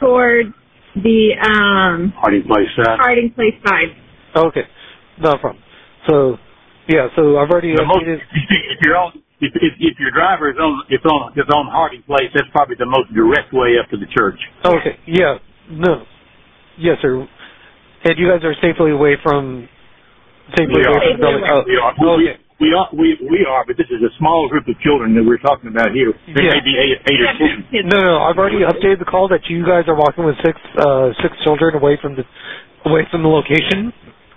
towards 0.00 0.50
the 0.96 1.32
um, 1.42 2.12
Harding 2.16 2.44
Place 2.44 2.68
side. 2.76 2.98
Harding 3.00 3.32
Place 3.34 3.54
side. 3.66 3.88
Okay, 4.36 4.62
no 5.20 5.36
problem. 5.38 5.62
So, 6.08 6.36
yeah, 6.88 7.08
so 7.16 7.38
I've 7.38 7.50
already 7.50 7.74
The 7.74 7.84
most, 7.84 8.04
updated. 8.04 8.20
if 8.74 8.78
you're 8.82 8.96
on, 8.96 9.12
if, 9.40 9.52
if, 9.56 9.72
if 9.80 9.94
your 9.98 10.10
driver 10.10 10.50
is 10.50 10.56
on, 10.58 10.82
is 10.90 11.00
on, 11.04 11.32
is 11.36 11.48
on 11.48 11.66
Harding 11.72 12.02
Place, 12.04 12.28
that's 12.34 12.48
probably 12.52 12.76
the 12.78 12.86
most 12.86 13.12
direct 13.14 13.52
way 13.52 13.76
up 13.80 13.88
to 13.90 13.96
the 13.96 14.06
church. 14.12 14.38
Okay, 14.64 14.98
yeah, 15.06 15.38
no, 15.70 16.04
yes, 16.78 16.98
sir. 17.00 17.26
And 18.04 18.18
you 18.18 18.28
guys 18.28 18.44
are 18.44 18.54
safely 18.60 18.90
away 18.92 19.16
from 19.22 19.68
safely 20.56 20.76
We 20.76 20.84
away 20.84 20.92
are. 20.92 21.00
from 21.08 21.16
the 21.16 21.24
building. 21.24 21.44
Oh, 21.48 21.62
We 21.64 21.76
are. 21.80 21.92
okay. 21.96 22.38
We, 22.60 22.68
we 22.68 22.70
are. 22.76 22.88
We, 22.92 23.08
we 23.32 23.40
are. 23.48 23.64
But 23.66 23.80
this 23.80 23.88
is 23.88 24.04
a 24.04 24.12
small 24.20 24.44
group 24.52 24.68
of 24.68 24.76
children 24.84 25.16
that 25.16 25.24
we're 25.24 25.40
talking 25.40 25.72
about 25.72 25.96
here. 25.96 26.12
There 26.36 26.44
Yeah. 26.44 26.60
may 26.60 26.60
be 26.60 26.76
eight, 26.76 27.00
eight 27.08 27.20
or 27.24 27.32
ten. 27.40 27.88
No, 27.88 27.96
no, 27.96 28.14
I've 28.22 28.36
already 28.36 28.60
updated 28.60 28.98
the 29.00 29.08
call 29.08 29.26
that 29.28 29.40
you 29.48 29.64
guys 29.64 29.88
are 29.88 29.96
walking 29.96 30.24
with 30.28 30.36
six 30.44 30.60
uh 30.76 31.16
six 31.24 31.32
children 31.42 31.74
away 31.80 31.96
from 32.00 32.14
the 32.14 32.24
away 32.84 33.08
from 33.10 33.22
the 33.24 33.28
location. 33.32 33.88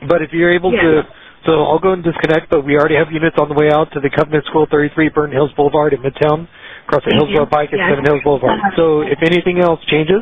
But 0.07 0.21
if 0.23 0.31
you're 0.31 0.53
able 0.55 0.71
to 0.71 1.03
so 1.47 1.63
I'll 1.63 1.79
go 1.79 1.95
and 1.95 2.03
disconnect, 2.03 2.51
but 2.51 2.61
we 2.67 2.75
already 2.75 2.99
have 2.99 3.07
units 3.09 3.39
on 3.39 3.47
the 3.47 3.55
way 3.55 3.71
out 3.71 3.87
to 3.95 4.03
the 4.03 4.11
Covenant 4.11 4.43
School 4.51 4.67
33 4.69 5.09
Burton 5.15 5.31
Hills 5.31 5.49
Boulevard 5.55 5.95
in 5.95 6.03
Midtown, 6.03 6.45
across 6.85 7.01
the 7.07 7.15
Thank 7.15 7.23
Hillsboro 7.31 7.47
you. 7.47 7.55
Pike 7.55 7.71
and 7.71 7.79
Yes. 7.79 7.89
Seven 7.95 8.03
Hills 8.03 8.21
Boulevard. 8.27 8.59
Uh-huh. 8.59 8.75
So 8.75 8.83
if 9.07 9.17
anything 9.23 9.63
else 9.63 9.79
changes 9.87 10.21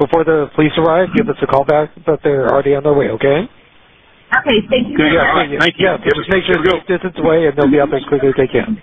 before 0.00 0.24
the 0.24 0.48
police 0.56 0.72
arrive, 0.80 1.12
give 1.14 1.28
us 1.28 1.36
a 1.44 1.46
call 1.46 1.68
back, 1.68 1.92
but 2.08 2.24
they're 2.24 2.48
already 2.48 2.72
on 2.74 2.82
their 2.82 2.96
way, 2.96 3.12
okay? 3.20 3.44
Okay, 4.32 4.58
thank 4.72 4.88
you. 4.88 4.96
Okay, 4.96 5.12
very 5.12 5.20
all 5.20 5.28
much. 5.36 5.52
right. 5.52 5.60
Thank 5.60 5.74
you. 5.76 5.84
Yeah, 5.86 6.00
so 6.00 6.08
just 6.16 6.32
make 6.32 6.42
sure 6.48 6.56
to 6.56 6.64
keep 6.64 6.88
distance 6.88 7.16
away 7.20 7.44
and 7.46 7.52
they'll 7.52 7.68
be 7.70 7.76
out 7.78 7.92
there 7.92 8.00
as 8.00 8.08
quickly 8.08 8.32
as 8.32 8.38
they 8.40 8.48
can. 8.48 8.80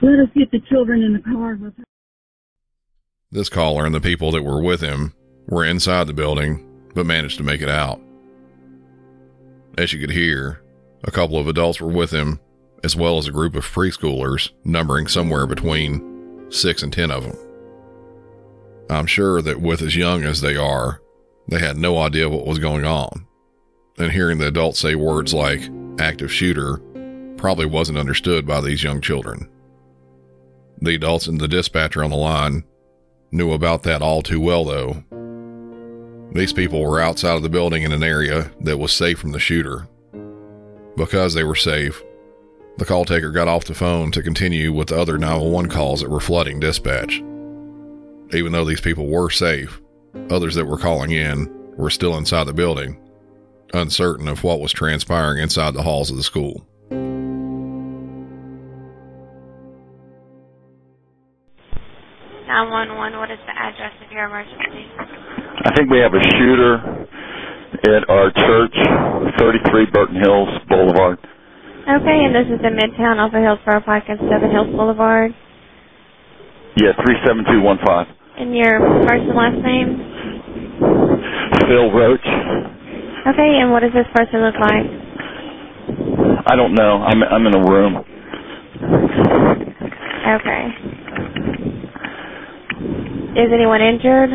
Let 0.00 0.22
us 0.22 0.30
get 0.34 0.50
the 0.54 0.62
children 0.70 1.02
in 1.02 1.12
the 1.12 1.18
car 1.26 1.58
with 1.60 1.74
This 3.32 3.48
caller 3.50 3.84
and 3.84 3.92
the 3.94 4.00
people 4.00 4.30
that 4.30 4.42
were 4.46 4.62
with 4.62 4.80
him 4.80 5.12
were 5.48 5.64
inside 5.64 6.06
the 6.06 6.14
building, 6.14 6.62
but 6.94 7.04
managed 7.04 7.36
to 7.38 7.44
make 7.44 7.60
it 7.60 7.68
out. 7.68 8.00
As 9.78 9.92
you 9.92 10.00
could 10.00 10.10
hear, 10.10 10.60
a 11.04 11.12
couple 11.12 11.38
of 11.38 11.46
adults 11.46 11.80
were 11.80 11.86
with 11.86 12.10
him, 12.10 12.40
as 12.82 12.96
well 12.96 13.16
as 13.16 13.28
a 13.28 13.32
group 13.32 13.54
of 13.54 13.64
preschoolers, 13.64 14.50
numbering 14.64 15.06
somewhere 15.06 15.46
between 15.46 16.50
six 16.50 16.82
and 16.82 16.92
ten 16.92 17.12
of 17.12 17.22
them. 17.22 17.38
I'm 18.90 19.06
sure 19.06 19.40
that 19.40 19.60
with 19.60 19.80
as 19.80 19.94
young 19.94 20.24
as 20.24 20.40
they 20.40 20.56
are, 20.56 21.00
they 21.46 21.60
had 21.60 21.76
no 21.76 21.96
idea 21.96 22.28
what 22.28 22.44
was 22.44 22.58
going 22.58 22.84
on. 22.84 23.24
And 23.98 24.10
hearing 24.10 24.38
the 24.38 24.48
adults 24.48 24.80
say 24.80 24.96
words 24.96 25.32
like 25.32 25.70
active 26.00 26.32
shooter 26.32 26.78
probably 27.36 27.66
wasn't 27.66 27.98
understood 27.98 28.48
by 28.48 28.60
these 28.60 28.82
young 28.82 29.00
children. 29.00 29.48
The 30.80 30.96
adults 30.96 31.28
and 31.28 31.40
the 31.40 31.46
dispatcher 31.46 32.02
on 32.02 32.10
the 32.10 32.16
line 32.16 32.64
knew 33.30 33.52
about 33.52 33.84
that 33.84 34.02
all 34.02 34.22
too 34.22 34.40
well, 34.40 34.64
though. 34.64 35.04
These 36.32 36.52
people 36.52 36.82
were 36.82 37.00
outside 37.00 37.36
of 37.36 37.42
the 37.42 37.48
building 37.48 37.82
in 37.82 37.92
an 37.92 38.02
area 38.02 38.52
that 38.60 38.78
was 38.78 38.92
safe 38.92 39.18
from 39.18 39.32
the 39.32 39.40
shooter. 39.40 39.88
Because 40.96 41.32
they 41.32 41.44
were 41.44 41.54
safe, 41.54 42.02
the 42.76 42.84
call 42.84 43.04
taker 43.04 43.30
got 43.30 43.48
off 43.48 43.64
the 43.64 43.74
phone 43.74 44.12
to 44.12 44.22
continue 44.22 44.72
with 44.72 44.88
the 44.88 45.00
other 45.00 45.16
911 45.16 45.70
calls 45.70 46.00
that 46.00 46.10
were 46.10 46.20
flooding 46.20 46.60
dispatch. 46.60 47.22
Even 48.32 48.52
though 48.52 48.64
these 48.64 48.80
people 48.80 49.06
were 49.06 49.30
safe, 49.30 49.80
others 50.30 50.54
that 50.54 50.66
were 50.66 50.78
calling 50.78 51.12
in 51.12 51.48
were 51.76 51.90
still 51.90 52.16
inside 52.16 52.44
the 52.44 52.52
building, 52.52 53.00
uncertain 53.72 54.28
of 54.28 54.44
what 54.44 54.60
was 54.60 54.72
transpiring 54.72 55.42
inside 55.42 55.72
the 55.74 55.82
halls 55.82 56.10
of 56.10 56.16
the 56.16 56.22
school. 56.22 56.66
Nine 62.46 62.70
one 62.70 62.96
one. 62.96 63.18
What 63.18 63.30
is 63.30 63.38
the 63.46 63.56
address 63.56 63.92
of 64.04 64.12
your 64.12 64.24
emergency? 64.24 65.27
I 65.64 65.74
think 65.74 65.90
we 65.90 65.98
have 65.98 66.14
a 66.14 66.22
shooter 66.38 66.78
at 67.90 68.08
our 68.08 68.30
church, 68.30 68.76
33 69.38 69.86
Burton 69.92 70.16
Hills 70.22 70.48
Boulevard. 70.68 71.18
Okay, 71.18 72.18
and 72.24 72.34
this 72.34 72.46
is 72.46 72.60
in 72.62 72.76
Midtown 72.78 73.18
of 73.18 73.32
Hillsboro 73.32 73.80
Pike 73.82 74.04
and 74.08 74.20
Seven 74.30 74.50
Hills 74.50 74.70
Boulevard. 74.70 75.32
Yeah, 76.76 76.92
37215. 77.02 78.14
And 78.38 78.54
your 78.54 78.78
first 79.08 79.26
and 79.26 79.34
last 79.34 79.58
name? 79.66 79.98
Phil 81.66 81.90
Roach. 81.90 82.28
Okay, 83.26 83.58
and 83.58 83.72
what 83.72 83.80
does 83.80 83.92
this 83.92 84.06
person 84.14 84.40
look 84.46 84.54
like? 84.60 84.86
I 86.46 86.54
don't 86.54 86.74
know. 86.74 87.02
I'm 87.02 87.22
I'm 87.24 87.46
in 87.46 87.54
a 87.54 87.64
room. 87.66 87.96
Okay. 90.28 90.62
Is 93.42 93.50
anyone 93.52 93.82
injured? 93.82 94.30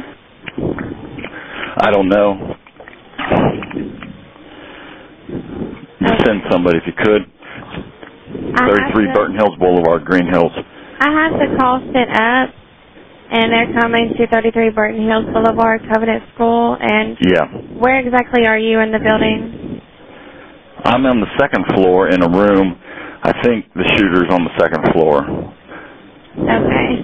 I 1.83 1.91
don't 1.91 2.07
know. 2.07 2.55
Send 6.23 6.41
somebody 6.49 6.77
if 6.77 6.83
you 6.87 6.93
could. 6.95 7.23
33 8.55 9.07
to- 9.07 9.13
Burton 9.13 9.35
Hills 9.35 9.55
Boulevard, 9.59 10.05
Green 10.05 10.27
Hills. 10.31 10.53
I 11.01 11.11
have 11.11 11.33
the 11.33 11.57
call 11.59 11.81
set 11.91 12.07
up, 12.07 12.55
and 13.31 13.51
they're 13.51 13.73
coming 13.81 14.13
to 14.15 14.27
33 14.27 14.69
Burton 14.69 15.05
Hills 15.05 15.25
Boulevard, 15.33 15.81
Covenant 15.91 16.23
School. 16.33 16.77
And 16.79 17.17
Yeah. 17.19 17.47
where 17.77 17.99
exactly 17.99 18.47
are 18.47 18.57
you 18.57 18.79
in 18.79 18.91
the 18.91 18.99
building? 18.99 19.81
I'm 20.85 21.05
on 21.05 21.19
the 21.19 21.27
second 21.37 21.65
floor 21.75 22.07
in 22.07 22.23
a 22.23 22.29
room. 22.29 22.77
I 23.23 23.33
think 23.43 23.65
the 23.73 23.83
shooter's 23.97 24.29
on 24.29 24.45
the 24.45 24.51
second 24.57 24.87
floor. 24.93 25.25
Okay. 26.39 27.02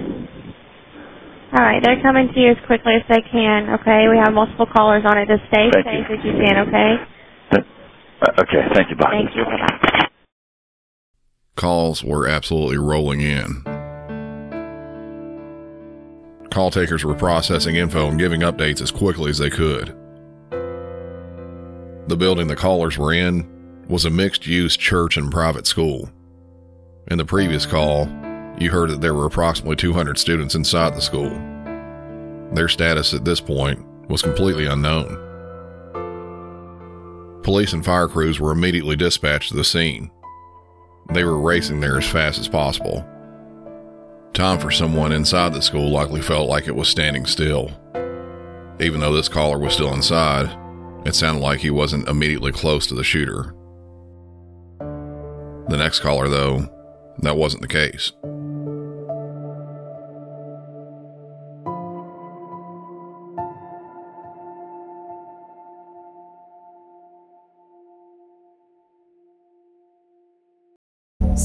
All 1.52 1.64
right, 1.64 1.82
they're 1.82 2.00
coming 2.00 2.28
to 2.32 2.40
you 2.40 2.52
as 2.52 2.56
quickly 2.66 2.94
as 2.94 3.02
they 3.08 3.22
can. 3.32 3.74
Okay, 3.80 4.06
we 4.08 4.18
have 4.22 4.32
multiple 4.32 4.66
callers 4.66 5.02
on 5.04 5.18
it. 5.18 5.26
Just 5.26 5.42
stay 5.48 5.68
Thank 5.72 5.84
safe 5.84 6.06
you. 6.08 6.16
as 6.16 6.24
you 6.24 6.32
can. 6.38 6.68
Okay. 6.68 6.94
Uh, 8.22 8.42
okay, 8.42 8.68
thank 8.72 8.90
you. 8.90 8.96
Bye. 8.96 9.10
Thank 9.10 9.34
you. 9.34 9.44
Bye. 9.44 10.06
Calls 11.56 12.04
were 12.04 12.28
absolutely 12.28 12.78
rolling 12.78 13.20
in. 13.20 13.64
Call 16.50 16.70
takers 16.70 17.04
were 17.04 17.14
processing 17.14 17.76
info 17.76 18.08
and 18.08 18.18
giving 18.18 18.42
updates 18.42 18.80
as 18.80 18.90
quickly 18.90 19.30
as 19.30 19.38
they 19.38 19.50
could. 19.50 19.96
The 22.08 22.16
building 22.16 22.46
the 22.46 22.56
callers 22.56 22.96
were 22.96 23.12
in 23.12 23.84
was 23.88 24.04
a 24.04 24.10
mixed 24.10 24.46
use 24.46 24.76
church 24.76 25.16
and 25.16 25.30
private 25.30 25.66
school. 25.66 26.10
In 27.08 27.18
the 27.18 27.24
previous 27.24 27.66
call, 27.66 28.06
you 28.58 28.70
heard 28.70 28.90
that 28.90 29.00
there 29.00 29.14
were 29.14 29.26
approximately 29.26 29.76
200 29.76 30.18
students 30.18 30.54
inside 30.54 30.94
the 30.94 31.00
school. 31.00 31.30
Their 32.52 32.68
status 32.68 33.14
at 33.14 33.24
this 33.24 33.40
point 33.40 33.84
was 34.08 34.22
completely 34.22 34.66
unknown. 34.66 35.26
Police 37.42 37.72
and 37.72 37.84
fire 37.84 38.08
crews 38.08 38.38
were 38.38 38.52
immediately 38.52 38.96
dispatched 38.96 39.50
to 39.50 39.56
the 39.56 39.64
scene. 39.64 40.10
They 41.12 41.24
were 41.24 41.38
racing 41.38 41.80
there 41.80 41.98
as 41.98 42.06
fast 42.06 42.38
as 42.38 42.48
possible. 42.48 43.06
Time 44.32 44.58
for 44.58 44.70
someone 44.70 45.12
inside 45.12 45.52
the 45.52 45.62
school 45.62 45.90
likely 45.90 46.22
felt 46.22 46.48
like 46.48 46.68
it 46.68 46.76
was 46.76 46.88
standing 46.88 47.26
still. 47.26 47.70
Even 48.78 49.00
though 49.00 49.12
this 49.12 49.28
caller 49.28 49.58
was 49.58 49.74
still 49.74 49.92
inside, 49.92 50.56
it 51.06 51.14
sounded 51.14 51.40
like 51.40 51.60
he 51.60 51.70
wasn't 51.70 52.08
immediately 52.08 52.52
close 52.52 52.86
to 52.86 52.94
the 52.94 53.04
shooter. 53.04 53.54
The 54.78 55.76
next 55.76 56.00
caller, 56.00 56.28
though, 56.28 56.68
that 57.18 57.36
wasn't 57.36 57.62
the 57.62 57.68
case. 57.68 58.12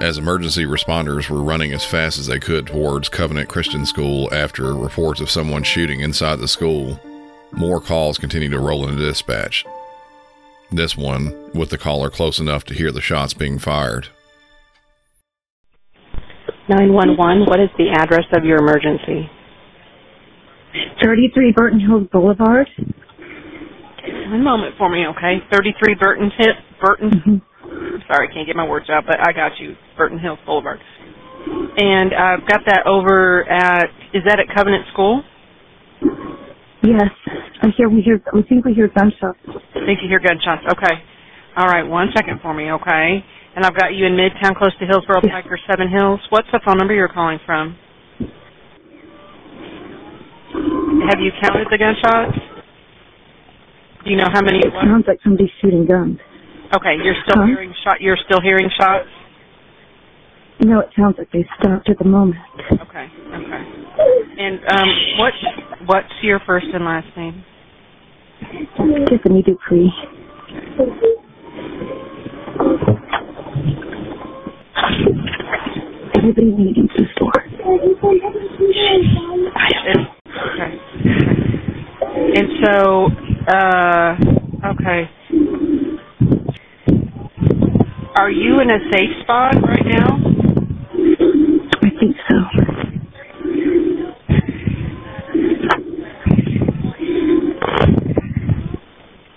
As 0.00 0.16
emergency 0.16 0.64
responders 0.64 1.28
were 1.28 1.42
running 1.42 1.74
as 1.74 1.84
fast 1.84 2.18
as 2.18 2.26
they 2.26 2.40
could 2.40 2.66
towards 2.66 3.10
Covenant 3.10 3.50
Christian 3.50 3.84
School 3.84 4.32
after 4.32 4.74
reports 4.74 5.20
of 5.20 5.28
someone 5.28 5.62
shooting 5.62 6.00
inside 6.00 6.36
the 6.38 6.48
school, 6.48 6.98
more 7.52 7.82
calls 7.82 8.16
continued 8.16 8.52
to 8.52 8.60
roll 8.60 8.88
into 8.88 9.04
dispatch. 9.04 9.66
This 10.72 10.96
one 10.96 11.50
with 11.52 11.68
the 11.68 11.76
caller 11.76 12.08
close 12.08 12.38
enough 12.38 12.64
to 12.64 12.74
hear 12.74 12.90
the 12.90 13.02
shots 13.02 13.34
being 13.34 13.58
fired. 13.58 14.08
911. 16.70 17.44
What 17.44 17.60
is 17.60 17.68
the 17.76 17.90
address 17.90 18.24
of 18.32 18.42
your 18.42 18.56
emergency? 18.56 19.28
33 21.02 21.52
Burton 21.54 21.80
Hills 21.80 22.08
Boulevard. 22.10 22.68
One 24.30 24.44
moment 24.44 24.76
for 24.78 24.88
me, 24.88 25.04
okay? 25.08 25.44
33 25.52 25.94
Burton 26.00 26.30
Hill, 26.38 26.54
Burton. 26.80 27.10
Mm-hmm. 27.10 27.36
Sorry, 28.08 28.28
can't 28.34 28.46
get 28.46 28.56
my 28.56 28.66
words 28.66 28.86
out, 28.90 29.04
but 29.06 29.16
I 29.20 29.32
got 29.32 29.52
you. 29.60 29.74
Burton 29.96 30.18
Hills 30.18 30.38
Boulevard. 30.46 30.80
And 31.76 32.12
I've 32.14 32.46
got 32.48 32.60
that 32.66 32.86
over 32.86 33.48
at. 33.48 33.86
Is 34.12 34.22
that 34.26 34.38
at 34.40 34.54
Covenant 34.54 34.84
School? 34.92 35.22
Yes, 36.82 37.10
I 37.62 37.68
hear 37.76 37.88
we 37.88 38.00
hear. 38.02 38.20
We 38.32 38.42
think 38.42 38.64
we 38.64 38.74
hear 38.74 38.88
gunshots. 38.88 39.38
I 39.48 39.84
think 39.86 40.00
you 40.02 40.08
hear 40.08 40.18
gunshots. 40.20 40.62
Okay. 40.72 40.94
All 41.56 41.66
right, 41.66 41.82
one 41.82 42.08
second 42.14 42.40
for 42.42 42.54
me, 42.54 42.70
okay? 42.72 43.24
And 43.56 43.64
I've 43.66 43.74
got 43.76 43.92
you 43.94 44.06
in 44.06 44.12
Midtown, 44.12 44.56
close 44.56 44.70
to 44.78 44.86
Hillsboro, 44.86 45.20
Yes. 45.24 45.32
Piker, 45.42 45.58
Seven 45.68 45.90
Hills. 45.90 46.20
What's 46.30 46.46
the 46.52 46.60
phone 46.64 46.78
number 46.78 46.94
you're 46.94 47.08
calling 47.08 47.38
from? 47.44 47.76
Have 51.10 51.18
you 51.20 51.30
counted 51.42 51.66
the 51.70 51.78
gunshots? 51.78 52.38
Do 54.04 54.10
you 54.10 54.16
know 54.16 54.28
how 54.32 54.40
many? 54.42 54.58
It 54.58 54.72
sounds 54.82 55.04
like 55.06 55.18
somebody's 55.22 55.50
shooting 55.60 55.86
guns. 55.86 56.18
Okay, 56.72 56.96
you're 57.02 57.16
still 57.24 57.42
Huh? 57.42 57.46
hearing 57.46 57.74
shot. 57.82 58.00
You're 58.00 58.16
still 58.24 58.40
hearing 58.40 58.70
shots. 58.76 59.08
No, 60.60 60.80
it 60.80 60.90
sounds 60.96 61.16
like 61.18 61.30
they 61.32 61.44
stopped 61.58 61.88
at 61.88 61.98
the 61.98 62.04
moment. 62.04 62.36
Okay, 62.82 63.10
okay. 63.34 63.64
And 64.38 64.60
um, 64.68 64.88
what 65.18 65.32
what's 65.86 66.12
your 66.22 66.38
first 66.46 66.66
and 66.72 66.84
last 66.84 67.08
name? 67.16 67.44
Tiffany 69.08 69.42
Dupree. 69.42 69.92
Everybody 76.14 76.74
to 76.74 76.88
the 76.96 77.06
store. 77.16 77.40
And, 79.86 80.08
okay. 80.52 80.72
And 82.36 82.48
so, 82.64 83.08
uh, 83.48 84.72
okay. 84.72 85.10
Are 88.20 88.30
you 88.30 88.60
in 88.60 88.68
a 88.68 88.78
safe 88.92 89.22
spot 89.22 89.54
right 89.66 89.86
now? 89.86 90.18
I 91.82 91.88
think 91.98 92.16
so. 92.28 92.36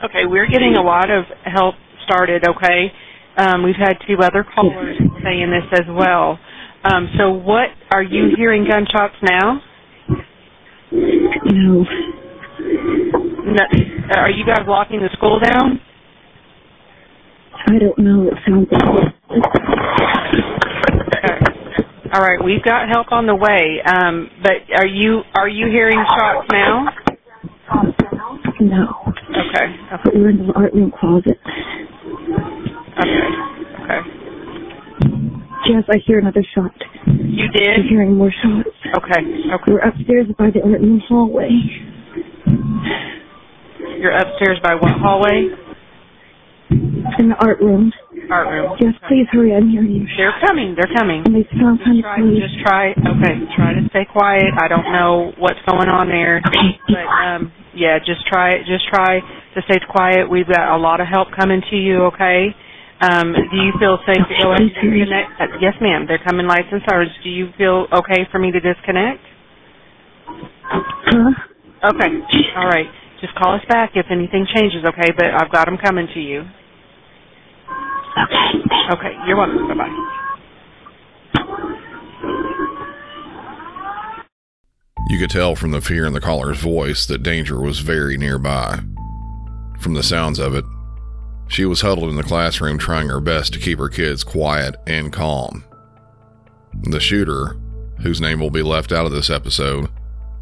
Okay, 0.04 0.26
we're 0.26 0.50
getting 0.50 0.76
a 0.76 0.82
lot 0.82 1.10
of 1.10 1.24
help 1.46 1.76
started, 2.04 2.44
okay? 2.46 2.92
Um, 3.38 3.64
we've 3.64 3.78
had 3.78 3.94
two 4.06 4.18
other 4.22 4.44
callers 4.54 4.98
saying 5.24 5.50
this 5.50 5.80
as 5.80 5.88
well. 5.90 6.38
Um, 6.84 7.08
so 7.18 7.32
what, 7.32 7.70
are 7.90 8.04
you 8.04 8.34
hearing 8.36 8.66
gunshots 8.68 9.16
now? 9.22 9.62
No. 10.92 11.86
No, 13.46 13.64
are 14.18 14.30
you 14.30 14.46
guys 14.46 14.66
locking 14.68 15.00
the 15.00 15.10
school 15.14 15.40
down? 15.40 15.80
I 17.68 17.80
don't 17.80 18.00
know. 18.00 18.28
It 18.28 18.36
sounds 18.48 18.68
like. 18.72 19.14
Okay. 21.16 21.40
All 22.14 22.22
right, 22.22 22.44
we've 22.44 22.64
got 22.64 22.90
help 22.90 23.12
on 23.12 23.26
the 23.28 23.36
way. 23.36 23.82
Um, 23.86 24.30
but 24.44 24.58
are 24.76 24.88
you 24.88 25.24
are 25.36 25.48
you 25.50 25.68
hearing 25.68 26.00
shots 26.18 26.48
now? 26.52 26.86
No. 28.62 28.88
Okay. 29.32 29.78
But 30.04 30.16
we're 30.16 30.30
in 30.30 30.48
the 30.48 30.54
art 30.56 30.74
room 30.74 30.92
closet. 31.00 31.40
Okay. 33.00 33.28
Okay. 33.84 34.02
Yes, 35.68 35.84
I 35.90 35.98
hear 36.06 36.20
another 36.20 36.44
shot. 36.56 36.72
You 37.08 37.50
did? 37.50 37.80
I'm 37.80 37.88
hearing 37.88 38.16
more 38.18 38.32
shots. 38.32 38.70
Okay. 38.98 39.52
Okay. 39.54 39.72
We're 39.72 39.80
upstairs 39.80 40.28
by 40.38 40.52
the 40.52 40.62
art 40.64 40.82
room 40.82 41.02
hallway. 41.08 41.50
You're 44.00 44.12
upstairs 44.12 44.60
by 44.64 44.76
what 44.76 44.92
hallway? 45.00 45.50
In 47.20 47.30
the 47.30 47.36
art 47.40 47.60
room. 47.60 47.92
Art 48.32 48.48
room. 48.48 48.78
Yes, 48.80 48.96
please 49.08 49.28
hurry. 49.32 49.52
I'm 49.56 49.68
hearing 49.70 49.92
you. 49.92 50.08
They're 50.18 50.36
coming. 50.40 50.76
They're 50.76 50.92
coming. 50.96 51.24
And 51.26 51.36
they 51.36 51.44
sound 51.60 51.80
kind 51.84 52.00
of 52.00 52.04
Try, 52.04 52.20
just 52.40 52.56
try. 52.64 52.92
Okay. 52.96 53.36
Try 53.56 53.72
to 53.76 53.84
stay 53.92 54.06
quiet. 54.08 54.48
I 54.58 54.68
don't 54.68 54.88
know 54.92 55.34
what's 55.38 55.60
going 55.68 55.90
on 55.90 56.08
there, 56.08 56.40
Okay. 56.48 56.80
but 56.88 57.06
um, 57.08 57.52
yeah, 57.76 58.00
just 58.00 58.26
try. 58.28 58.56
Just 58.64 58.88
try 58.88 59.20
to 59.20 59.60
stay 59.68 59.80
quiet. 59.90 60.30
We've 60.30 60.48
got 60.48 60.76
a 60.76 60.80
lot 60.80 61.02
of 61.02 61.08
help 61.08 61.30
coming 61.36 61.62
to 61.70 61.76
you. 61.76 62.08
Okay. 62.16 62.56
Um, 63.02 63.34
do 63.36 63.58
you 63.60 63.74
feel 63.80 64.00
safe 64.08 64.24
to 64.24 64.36
go 64.42 64.52
ahead 64.56 64.64
and 64.64 64.72
disconnect? 64.72 65.30
Uh, 65.42 65.48
yes, 65.60 65.76
ma'am. 65.82 66.06
They're 66.08 66.24
coming 66.24 66.48
lights 66.48 66.72
and 66.72 66.82
sirens. 66.88 67.12
Do 67.24 67.30
you 67.30 67.52
feel 67.58 67.88
okay 67.92 68.24
for 68.32 68.40
me 68.40 68.52
to 68.52 68.60
disconnect? 68.64 69.20
Huh? 70.64 71.92
Okay. 71.92 72.12
All 72.56 72.68
right. 72.68 72.88
Just 73.20 73.36
call 73.36 73.56
us 73.56 73.62
back 73.68 73.92
if 73.96 74.06
anything 74.12 74.48
changes, 74.56 74.84
okay? 74.86 75.12
But 75.16 75.32
I've 75.36 75.52
got 75.52 75.66
them 75.66 75.78
coming 75.78 76.08
to 76.14 76.20
you. 76.20 76.44
Okay. 78.18 78.94
Okay. 78.94 79.18
You're 79.28 79.38
welcome. 79.38 79.68
Bye 79.68 79.76
bye. 79.76 80.14
You 85.10 85.20
could 85.20 85.30
tell 85.30 85.56
from 85.56 85.72
the 85.72 85.82
fear 85.82 86.06
in 86.06 86.14
the 86.14 86.22
caller's 86.22 86.60
voice 86.60 87.06
that 87.08 87.24
danger 87.24 87.60
was 87.60 87.80
very 87.80 88.18
nearby. 88.18 88.80
From 89.80 89.94
the 89.94 90.04
sounds 90.04 90.40
of 90.40 90.56
it, 90.56 90.66
she 91.48 91.66
was 91.66 91.82
huddled 91.82 92.10
in 92.10 92.16
the 92.16 92.24
classroom 92.24 92.78
trying 92.78 93.10
her 93.10 93.20
best 93.20 93.54
to 93.54 93.60
keep 93.60 93.80
her 93.80 93.90
kids 93.90 94.24
quiet 94.24 94.76
and 94.88 95.12
calm. 95.12 95.64
The 96.84 97.00
shooter, 97.00 97.58
whose 98.02 98.22
name 98.22 98.40
will 98.40 98.50
be 98.50 98.64
left 98.64 98.92
out 98.92 99.06
of 99.06 99.12
this 99.12 99.30
episode, 99.30 99.90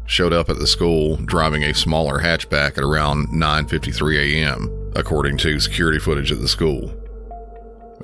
showed 0.06 0.32
up 0.32 0.48
at 0.48 0.58
the 0.58 0.66
school 0.66 1.16
driving 1.16 1.64
a 1.64 1.74
smaller 1.74 2.20
hatchback 2.20 2.78
at 2.78 2.84
around 2.84 3.28
9:53 3.28 4.36
a.m., 4.36 4.92
according 4.94 5.38
to 5.38 5.60
security 5.60 5.98
footage 5.98 6.32
at 6.32 6.40
the 6.40 6.48
school. 6.48 7.01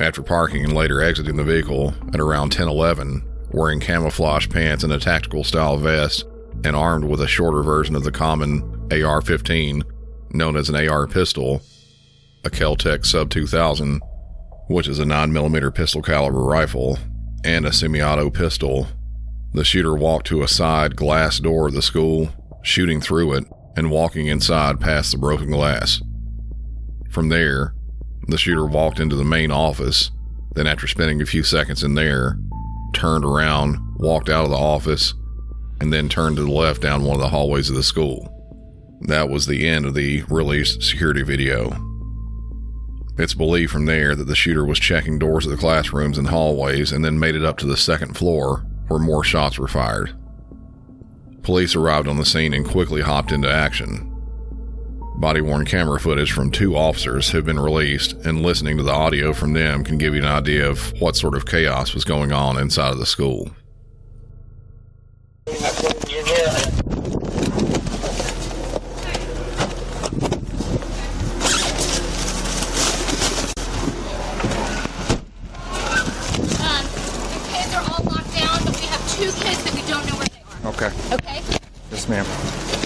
After 0.01 0.23
parking 0.23 0.65
and 0.65 0.75
later 0.75 1.03
exiting 1.03 1.37
the 1.37 1.45
vehicle 1.45 1.93
at 2.15 2.21
around 2.21 2.53
10:11, 2.53 3.23
wearing 3.51 3.81
camouflage 3.81 4.49
pants 4.49 4.85
and 4.85 4.93
a 4.93 4.99
tactical 4.99 5.43
style 5.43 5.77
vest, 5.77 6.25
and 6.65 6.77
armed 6.77 7.05
with 7.05 7.21
a 7.21 7.27
shorter 7.27 7.63
version 7.63 7.97
of 7.97 8.05
the 8.05 8.13
common 8.13 8.63
AR-15, 8.93 9.83
known 10.31 10.57
as 10.57 10.69
an 10.69 10.77
AR 10.77 11.09
pistol, 11.09 11.63
a 12.45 12.51
Kel-Tec 12.51 13.05
Sub 13.05 13.29
2000, 13.29 14.01
which 14.69 14.87
is 14.87 15.01
a 15.01 15.05
9mm 15.05 15.75
pistol 15.75 16.03
caliber 16.03 16.43
rifle, 16.43 16.99
and 17.45 17.67
a 17.67 17.73
semi-auto 17.73 18.31
pistol. 18.31 18.87
The 19.53 19.65
shooter 19.65 19.95
walked 19.95 20.29
to 20.29 20.43
a 20.43 20.49
side 20.49 20.95
glass 20.95 21.41
door 21.41 21.69
of 21.69 21.75
the 21.75 21.83
school, 21.83 22.29
shooting 22.63 23.01
through 23.01 23.33
it 23.33 23.45
and 23.77 23.91
walking 23.91 24.27
inside 24.27 24.81
past 24.81 25.11
the 25.13 25.19
broken 25.19 25.51
glass. 25.51 26.01
From 27.11 27.31
there, 27.31 27.75
the 28.29 28.39
shooter 28.39 28.67
walked 28.67 29.01
into 29.01 29.17
the 29.17 29.25
main 29.25 29.51
office, 29.51 30.11
then 30.55 30.67
after 30.67 30.87
spending 30.87 31.21
a 31.21 31.27
few 31.27 31.43
seconds 31.43 31.83
in 31.83 31.95
there, 31.95 32.39
turned 32.93 33.25
around, 33.25 33.79
walked 33.97 34.29
out 34.29 34.45
of 34.45 34.51
the 34.51 34.57
office, 34.57 35.15
and 35.81 35.93
then 35.93 36.09
turned 36.09 36.37
to 36.37 36.45
the 36.45 36.51
left 36.51 36.83
down 36.83 37.05
one 37.05 37.17
of 37.17 37.21
the 37.21 37.29
hallways 37.29 37.71
of 37.71 37.77
the 37.77 37.83
school. 37.83 38.35
That 39.03 39.29
was 39.29 39.47
the 39.47 39.67
end 39.67 39.87
of 39.87 39.95
the 39.95 40.23
released 40.29 40.83
security 40.83 41.23
video. 41.23 41.71
It's 43.17 43.35
believed 43.35 43.73
from 43.73 43.87
there 43.87 44.15
that 44.15 44.25
the 44.25 44.35
shooter 44.35 44.65
was 44.65 44.79
checking 44.79 45.19
doors 45.19 45.45
of 45.47 45.51
the 45.51 45.57
classrooms 45.57 46.19
and 46.19 46.29
hallways 46.29 46.93
and 46.93 47.05
then 47.05 47.19
made 47.19 47.35
it 47.35 47.45
up 47.45 47.57
to 47.59 47.67
the 47.67 47.77
second 47.77 48.17
floor 48.17 48.65
where 48.89 49.01
more 49.01 49.25
shots 49.25 49.59
were 49.59 49.69
fired. 49.69 50.15
Police 51.43 51.75
arrived 51.75 52.09
on 52.09 52.17
the 52.17 52.25
scene 52.25 52.53
and 52.53 52.69
quickly 52.69 53.01
hopped 53.01 53.33
into 53.33 53.51
action. 53.51 54.15
Body 55.19 55.41
worn 55.41 55.67
camera 55.67 55.99
footage 55.99 56.31
from 56.31 56.53
two 56.53 56.77
officers 56.77 57.33
have 57.33 57.45
been 57.45 57.59
released, 57.59 58.13
and 58.25 58.41
listening 58.41 58.77
to 58.77 58.85
the 58.85 58.93
audio 58.93 59.33
from 59.33 59.53
them 59.53 59.83
can 59.83 59.99
give 59.99 60.15
you 60.15 60.21
an 60.21 60.29
idea 60.29 60.71
of 60.71 60.93
what 61.01 61.17
sort 61.17 61.35
of 61.35 61.45
chaos 61.45 61.93
was 61.93 62.05
going 62.05 62.31
on 62.31 62.57
inside 62.57 62.93
of 62.93 63.01
the 63.01 63.05
school. 63.05 63.51
Okay. 80.65 80.93
Okay. 81.13 81.43
Yes, 81.91 82.09
are 82.09 82.78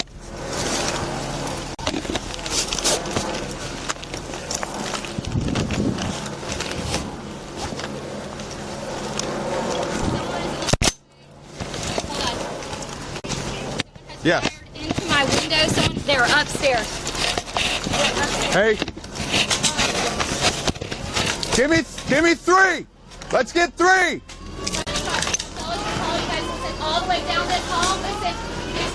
windows 15.43 15.77
on. 15.77 15.93
They're 16.05 16.23
upstairs. 16.23 16.87
Hey. 18.53 18.77
Give 21.55 21.69
me, 21.69 21.83
give 22.07 22.23
me 22.23 22.33
three. 22.33 22.87
Let's 23.31 23.51
get 23.51 23.73
three. 23.73 24.21
All 26.81 27.01
the 27.01 27.07
way 27.09 27.21
down 27.27 27.47
this 27.47 27.69
hall. 27.69 27.99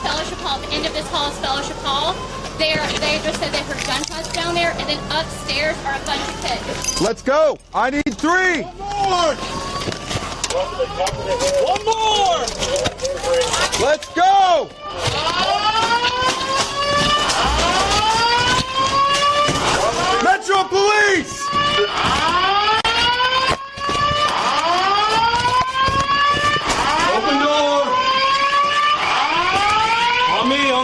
Fellowship 0.02 0.38
hall. 0.38 0.60
The 0.60 0.68
end 0.68 0.86
of 0.86 0.92
this 0.92 1.08
hall 1.08 1.30
is 1.30 1.38
fellowship 1.38 1.76
hall. 1.78 2.14
There, 2.56 2.86
they 2.98 3.20
just 3.22 3.40
said 3.40 3.52
they 3.52 3.62
heard 3.62 3.84
gunshots 3.84 4.32
down 4.32 4.54
there, 4.54 4.70
and 4.70 4.88
then 4.88 4.98
upstairs 5.10 5.76
are 5.84 5.94
a 5.94 6.06
bunch 6.06 6.20
of 6.28 6.40
kids. 6.44 7.00
Let's 7.00 7.20
go. 7.20 7.58
I 7.74 7.90
need 7.90 8.14
three. 8.14 8.62
One 8.62 9.10
more. 9.10 9.34
One 11.66 11.84
more. 11.84 12.46
Let's 13.84 14.08
go. 14.14 14.68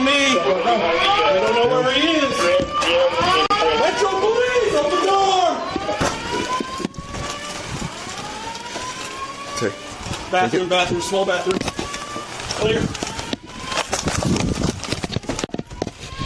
Me! 0.04 0.34
We 0.34 1.40
don't 1.40 1.54
know 1.54 1.68
where 1.68 1.92
he 1.92 2.00
is! 2.20 2.36
Metro 3.80 4.10
Police, 4.20 4.74
open 4.76 5.00
the 5.00 5.06
door! 5.08 5.46
Take. 9.58 9.76
Bathroom, 10.30 10.68
bathroom, 10.68 11.00
small 11.00 11.24
bathroom. 11.24 11.58
Clear. 12.60 12.80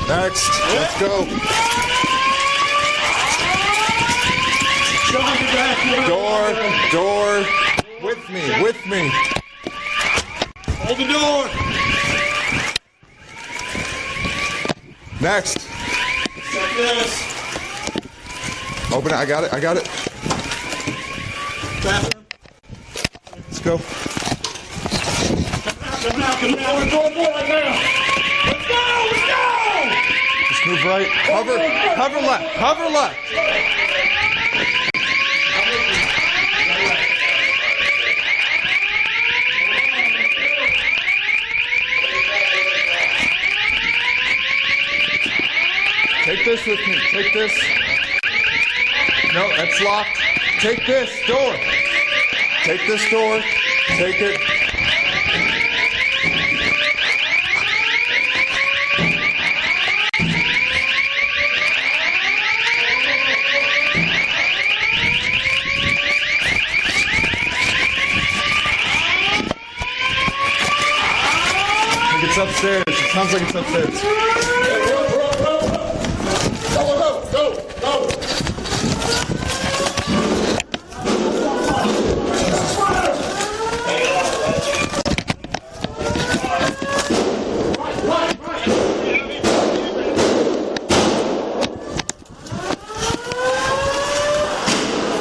Next. 0.08 0.48
Let's 0.74 0.98
go. 1.00 1.26
Door. 6.08 6.54
Door. 6.90 7.44
With 8.02 8.30
me. 8.30 8.62
With 8.62 8.86
me. 8.86 9.10
Hold 10.84 10.98
the 10.98 11.04
door! 11.12 11.67
Next. 15.28 15.58
Open 18.90 19.12
it. 19.12 19.16
I 19.18 19.26
got 19.26 19.44
it. 19.44 19.52
I 19.52 19.60
got 19.60 19.76
it. 19.76 19.86
Let's 23.36 23.58
go. 23.58 23.76
Come 26.08 26.18
now, 26.18 26.34
come 26.40 26.52
now. 26.52 26.76
We're 26.76 26.90
going 26.90 27.12
for 27.12 27.28
right 27.28 27.46
now. 27.46 27.76
Let's 28.46 28.68
go, 28.68 28.80
let's 29.12 29.26
go! 29.28 29.42
Just 30.48 30.66
move 30.66 30.82
right. 30.84 31.08
Hover. 31.08 31.58
Hover 31.94 32.20
left. 32.26 32.56
Hover 32.56 32.88
left. 32.88 33.77
Take 46.28 46.44
this 46.44 46.66
with 46.66 46.78
me. 46.86 46.98
Take 47.10 47.32
this. 47.32 47.52
No, 49.32 49.48
that's 49.56 49.80
locked. 49.80 50.18
Take 50.60 50.86
this 50.86 51.08
door. 51.26 51.56
Take 52.64 52.86
this 52.86 53.10
door. 53.10 53.40
Take 53.96 54.20
it. 54.20 54.38
It's 72.20 72.36
upstairs. 72.36 72.84
It 72.86 73.12
sounds 73.12 73.32
like 73.32 73.42
it's 73.44 73.54
upstairs. 73.54 74.02
Go, 76.74 76.84
go, 76.84 77.10
go, 77.32 77.44
go! 77.80 77.92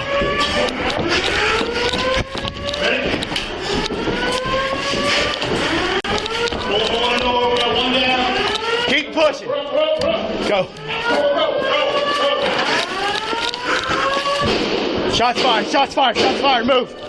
Keep 8.87 9.07
pushing. 9.13 9.49
Go. 10.49 10.69
Shots 15.13 15.43
fired. 15.43 15.67
Shots 15.67 15.95
fired. 15.95 16.17
Shots 16.17 16.41
fired. 16.41 16.65
Move. 16.65 17.02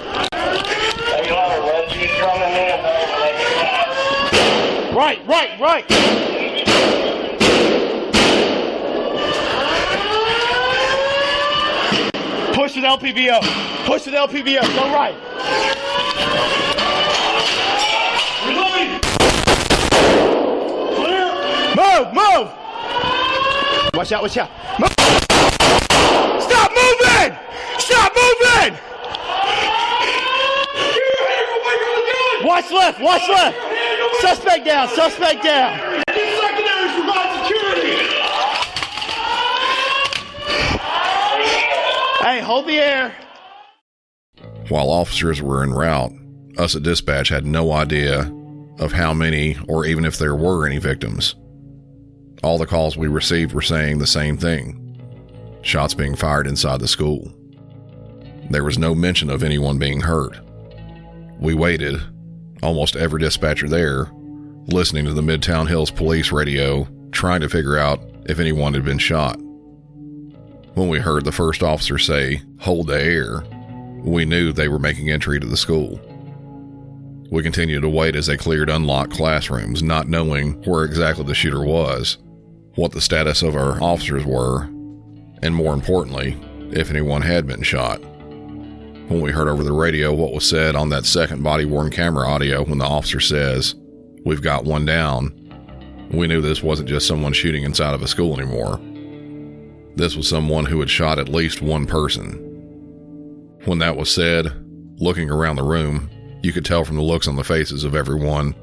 Right, 4.94 5.20
right, 5.28 5.60
right. 5.60 5.88
Push 12.54 12.76
with 12.76 12.84
LPVO. 12.84 13.42
Push 13.88 14.06
with 14.06 14.14
LPVO. 14.14 14.62
Go 14.76 14.94
right. 14.94 15.16
Reloading. 18.46 19.00
Clear. 20.94 21.26
Move, 21.76 22.14
move. 22.14 22.48
Watch 23.96 24.12
out, 24.12 24.22
watch 24.22 24.38
out. 24.38 24.50
Move. 24.80 24.92
Stop 26.44 26.72
moving! 26.72 27.38
Stop 27.80 28.14
moving! 28.16 28.78
Watch 32.46 32.72
left. 32.72 33.02
Watch 33.02 33.28
left. 33.28 33.63
Suspect 34.24 34.66
down. 34.66 34.88
Suspect 34.88 35.44
down. 35.44 36.02
Secondary 36.08 36.94
provides 36.94 37.46
security. 37.46 37.98
Hey, 42.22 42.40
hold 42.40 42.66
the 42.66 42.78
air. 42.78 43.14
While 44.70 44.90
officers 44.90 45.42
were 45.42 45.62
en 45.62 45.74
route, 45.74 46.14
us 46.58 46.74
at 46.74 46.84
dispatch 46.84 47.28
had 47.28 47.46
no 47.46 47.74
idea 47.74 48.34
of 48.80 48.94
how 48.94 49.14
many 49.14 49.58
or 49.68 49.86
even 49.86 50.06
if 50.06 50.18
there 50.18 50.38
were 50.38 50.66
any 50.66 50.78
victims. 50.78 51.36
All 52.44 52.58
the 52.58 52.66
calls 52.66 52.96
we 52.96 53.10
received 53.10 53.52
were 53.52 53.62
saying 53.62 54.00
the 54.00 54.08
same 54.08 54.38
thing 54.38 54.80
shots 55.64 55.94
being 55.94 56.16
fired 56.16 56.48
inside 56.48 56.80
the 56.80 56.88
school. 56.88 57.30
There 58.50 58.64
was 58.64 58.78
no 58.78 58.96
mention 58.96 59.30
of 59.30 59.44
anyone 59.44 59.80
being 59.80 60.00
hurt. 60.00 60.40
We 61.40 61.56
waited, 61.56 62.02
almost 62.64 62.96
every 62.96 63.20
dispatcher 63.20 63.68
there, 63.68 64.10
listening 64.68 65.06
to 65.06 65.14
the 65.14 65.22
Midtown 65.22 65.68
Hills 65.68 65.92
police 65.92 66.32
radio, 66.32 66.88
trying 67.12 67.42
to 67.42 67.50
figure 67.50 67.78
out 67.78 68.02
if 68.26 68.40
anyone 68.40 68.74
had 68.74 68.86
been 68.86 68.98
shot. 68.98 69.38
When 70.74 70.90
we 70.90 71.00
heard 71.00 71.26
the 71.26 71.32
first 71.32 71.62
officer 71.62 72.00
say, 72.00 72.42
Hold 72.62 72.88
the 72.88 73.00
air, 73.00 73.44
we 74.04 74.26
knew 74.26 74.52
they 74.52 74.68
were 74.68 74.80
making 74.80 75.12
entry 75.12 75.40
to 75.40 75.46
the 75.46 75.58
school. 75.58 76.00
We 77.30 77.44
continued 77.44 77.82
to 77.82 77.90
wait 77.90 78.16
as 78.16 78.28
they 78.28 78.38
cleared 78.38 78.70
unlocked 78.70 79.14
classrooms, 79.14 79.84
not 79.84 80.08
knowing 80.08 80.54
where 80.64 80.84
exactly 80.84 81.26
the 81.26 81.36
shooter 81.36 81.64
was, 81.64 82.18
what 82.76 82.92
the 82.92 83.02
status 83.02 83.42
of 83.42 83.56
our 83.56 83.82
officers 83.82 84.26
were, 84.26 84.64
and 85.42 85.54
more 85.54 85.74
importantly, 85.74 86.38
if 86.72 86.90
anyone 86.90 87.22
had 87.22 87.46
been 87.46 87.64
shot. 87.64 88.02
When 89.08 89.22
we 89.22 89.32
heard 89.32 89.48
over 89.48 89.64
the 89.64 89.74
radio 89.74 90.14
what 90.14 90.34
was 90.34 90.48
said 90.48 90.76
on 90.76 90.90
that 90.90 91.06
second 91.06 91.44
body 91.44 91.66
worn 91.66 91.92
camera 91.92 92.28
audio 92.28 92.64
when 92.64 92.78
the 92.78 92.86
officer 92.86 93.20
says, 93.20 93.76
We've 94.26 94.42
got 94.42 94.64
one 94.64 94.86
down, 94.86 95.38
we 96.12 96.28
knew 96.28 96.42
this 96.42 96.64
wasn't 96.64 96.90
just 96.90 97.08
someone 97.08 97.34
shooting 97.34 97.64
inside 97.64 97.94
of 97.94 98.02
a 98.02 98.08
school 98.08 98.40
anymore. 98.40 98.80
This 99.96 100.16
was 100.16 100.28
someone 100.28 100.66
who 100.66 100.80
had 100.80 100.90
shot 100.90 101.20
at 101.20 101.28
least 101.28 101.62
one 101.62 101.86
person. 101.86 102.38
When 103.66 103.80
that 103.80 103.98
was 103.98 104.10
said, 104.10 104.54
looking 105.00 105.30
around 105.30 105.56
the 105.56 105.64
room, 105.64 106.10
you 106.44 106.54
could 106.54 106.66
tell 106.66 106.86
from 106.86 106.96
the 106.98 107.02
looks 107.02 107.28
on 107.28 107.36
the 107.36 107.44
faces 107.44 107.84
of 107.84 107.96
everyone 107.96 108.56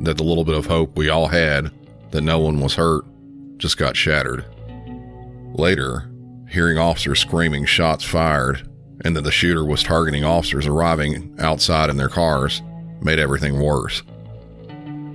that 0.00 0.16
the 0.16 0.24
little 0.24 0.44
bit 0.44 0.56
of 0.56 0.66
hope 0.66 0.96
we 0.96 1.08
all 1.08 1.28
had 1.28 1.70
that 2.10 2.22
no 2.22 2.38
one 2.38 2.60
was 2.60 2.74
hurt 2.74 3.04
just 3.56 3.78
got 3.78 3.96
shattered. 3.96 4.44
Later, 5.54 6.10
hearing 6.50 6.76
officers 6.76 7.20
screaming 7.20 7.64
shots 7.64 8.04
fired 8.04 8.65
and 9.06 9.14
that 9.14 9.22
the 9.22 9.30
shooter 9.30 9.64
was 9.64 9.84
targeting 9.84 10.24
officers 10.24 10.66
arriving 10.66 11.32
outside 11.38 11.90
in 11.90 11.96
their 11.96 12.08
cars 12.08 12.60
made 13.00 13.20
everything 13.20 13.60
worse. 13.60 14.02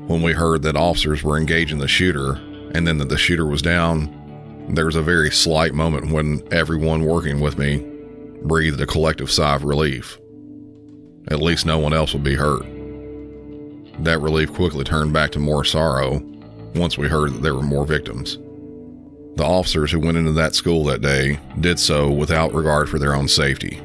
When 0.08 0.22
we 0.22 0.32
heard 0.32 0.62
that 0.62 0.78
officers 0.78 1.24
were 1.24 1.38
engaging 1.38 1.80
the 1.80 1.90
shooter 1.90 2.36
and 2.74 2.88
then 2.88 3.00
that 3.00 3.10
the 3.10 3.18
shooter 3.18 3.46
was 3.46 3.62
down, 3.62 4.66
there 4.70 4.86
was 4.86 4.96
a 4.96 5.02
very 5.02 5.30
slight 5.30 5.74
moment 5.74 6.10
when 6.10 6.42
everyone 6.54 7.04
working 7.04 7.42
with 7.42 7.58
me 7.58 7.86
breathed 8.44 8.80
a 8.80 8.88
collective 8.88 9.30
sigh 9.30 9.56
of 9.56 9.66
relief. 9.66 10.18
At 11.28 11.42
least 11.42 11.66
no 11.66 11.78
one 11.78 11.94
else 11.94 12.14
would 12.14 12.24
be 12.24 12.36
hurt. 12.36 12.64
That 14.06 14.22
relief 14.22 14.54
quickly 14.54 14.86
turned 14.86 15.12
back 15.12 15.32
to 15.32 15.40
more 15.40 15.66
sorrow 15.66 16.22
once 16.76 16.98
we 16.98 17.10
heard 17.10 17.34
that 17.34 17.42
there 17.42 17.56
were 17.56 17.62
more 17.62 17.86
victims. 17.86 18.38
The 19.36 19.46
officers 19.46 19.92
who 19.92 20.00
went 20.00 20.18
into 20.18 20.34
that 20.34 20.56
school 20.56 20.84
that 20.86 21.02
day 21.02 21.40
did 21.60 21.80
so 21.80 22.12
without 22.12 22.54
regard 22.54 22.90
for 22.90 23.00
their 23.00 23.16
own 23.16 23.28
safety. 23.28 23.82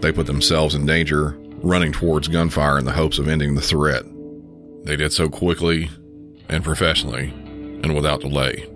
They 0.00 0.12
put 0.12 0.26
themselves 0.26 0.74
in 0.74 0.86
danger, 0.86 1.36
running 1.62 1.92
towards 1.92 2.28
gunfire 2.28 2.78
in 2.78 2.84
the 2.84 2.92
hopes 2.92 3.18
of 3.18 3.28
ending 3.28 3.54
the 3.54 3.60
threat. 3.60 4.04
They 4.84 4.96
did 4.96 5.12
so 5.12 5.28
quickly 5.28 5.90
and 6.48 6.64
professionally 6.64 7.30
and 7.82 7.94
without 7.94 8.20
delay. 8.20 8.66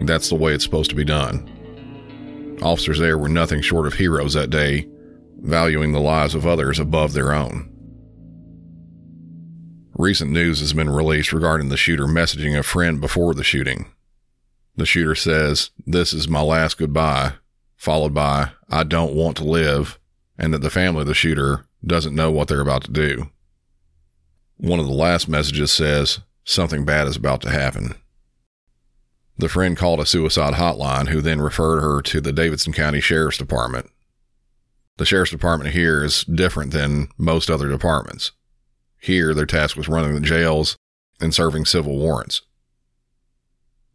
That's 0.00 0.28
the 0.28 0.36
way 0.36 0.52
it's 0.52 0.64
supposed 0.64 0.90
to 0.90 0.96
be 0.96 1.04
done. 1.04 1.50
Officers 2.62 2.98
there 2.98 3.18
were 3.18 3.28
nothing 3.28 3.62
short 3.62 3.86
of 3.86 3.94
heroes 3.94 4.34
that 4.34 4.50
day, 4.50 4.88
valuing 5.38 5.92
the 5.92 6.00
lives 6.00 6.34
of 6.34 6.46
others 6.46 6.78
above 6.78 7.12
their 7.12 7.32
own. 7.32 7.70
Recent 9.96 10.30
news 10.30 10.60
has 10.60 10.72
been 10.72 10.90
released 10.90 11.32
regarding 11.32 11.68
the 11.68 11.76
shooter 11.76 12.06
messaging 12.06 12.58
a 12.58 12.62
friend 12.62 13.00
before 13.00 13.34
the 13.34 13.44
shooting. 13.44 13.86
The 14.76 14.86
shooter 14.86 15.14
says, 15.14 15.70
This 15.86 16.12
is 16.12 16.28
my 16.28 16.40
last 16.40 16.78
goodbye, 16.78 17.34
followed 17.76 18.14
by, 18.14 18.50
I 18.68 18.82
don't 18.84 19.14
want 19.14 19.36
to 19.38 19.44
live, 19.44 19.98
and 20.36 20.52
that 20.52 20.62
the 20.62 20.70
family 20.70 21.02
of 21.02 21.06
the 21.06 21.14
shooter 21.14 21.66
doesn't 21.84 22.14
know 22.14 22.30
what 22.30 22.48
they're 22.48 22.60
about 22.60 22.84
to 22.84 22.90
do. 22.90 23.30
One 24.56 24.80
of 24.80 24.86
the 24.86 24.92
last 24.92 25.28
messages 25.28 25.70
says, 25.72 26.20
Something 26.44 26.84
bad 26.84 27.06
is 27.06 27.16
about 27.16 27.40
to 27.42 27.50
happen. 27.50 27.94
The 29.36 29.48
friend 29.48 29.76
called 29.76 30.00
a 30.00 30.06
suicide 30.06 30.54
hotline, 30.54 31.08
who 31.08 31.20
then 31.20 31.40
referred 31.40 31.80
her 31.80 32.02
to 32.02 32.20
the 32.20 32.32
Davidson 32.32 32.72
County 32.72 33.00
Sheriff's 33.00 33.38
Department. 33.38 33.90
The 34.96 35.06
Sheriff's 35.06 35.32
Department 35.32 35.70
here 35.70 36.04
is 36.04 36.22
different 36.24 36.72
than 36.72 37.08
most 37.18 37.50
other 37.50 37.68
departments. 37.68 38.32
Here, 39.00 39.34
their 39.34 39.46
task 39.46 39.76
was 39.76 39.88
running 39.88 40.14
the 40.14 40.20
jails 40.20 40.76
and 41.20 41.34
serving 41.34 41.64
civil 41.64 41.98
warrants. 41.98 42.42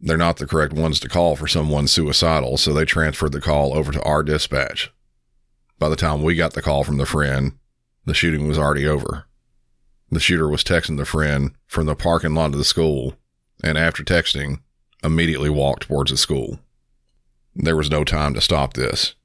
They're 0.02 0.18
not 0.18 0.38
the 0.38 0.48
correct 0.48 0.74
ones 0.74 1.00
to 1.02 1.10
call 1.10 1.36
for 1.36 1.48
someone 1.48 1.88
suicidal, 1.88 2.58
so 2.58 2.74
they 2.74 2.86
transferred 2.86 3.34
the 3.34 3.42
call 3.42 3.78
over 3.78 3.92
to 3.92 4.02
our 4.04 4.24
dispatch. 4.24 4.92
By 5.78 5.90
the 5.90 5.96
time 5.96 6.24
we 6.24 6.36
got 6.36 6.54
the 6.54 6.62
call 6.62 6.84
from 6.84 6.98
the 6.98 7.06
friend, 7.06 7.54
the 8.06 8.14
shooting 8.14 8.48
was 8.48 8.58
already 8.58 8.88
over. 8.88 9.26
The 10.12 10.20
shooter 10.20 10.48
was 10.48 10.64
texting 10.64 10.98
the 10.98 11.06
friend 11.06 11.52
from 11.68 11.86
the 11.86 11.96
parking 11.96 12.34
lot 12.34 12.52
of 12.52 12.58
the 12.58 12.64
school, 12.64 13.16
and 13.64 13.78
after 13.78 14.04
texting, 14.04 14.62
immediately 15.04 15.50
walked 15.50 15.84
towards 15.84 16.12
the 16.12 16.18
school. 16.18 16.60
There 17.56 17.76
was 17.76 17.92
no 17.92 18.04
time 18.04 18.34
to 18.34 18.42
stop 18.42 18.74
this. 18.74 19.16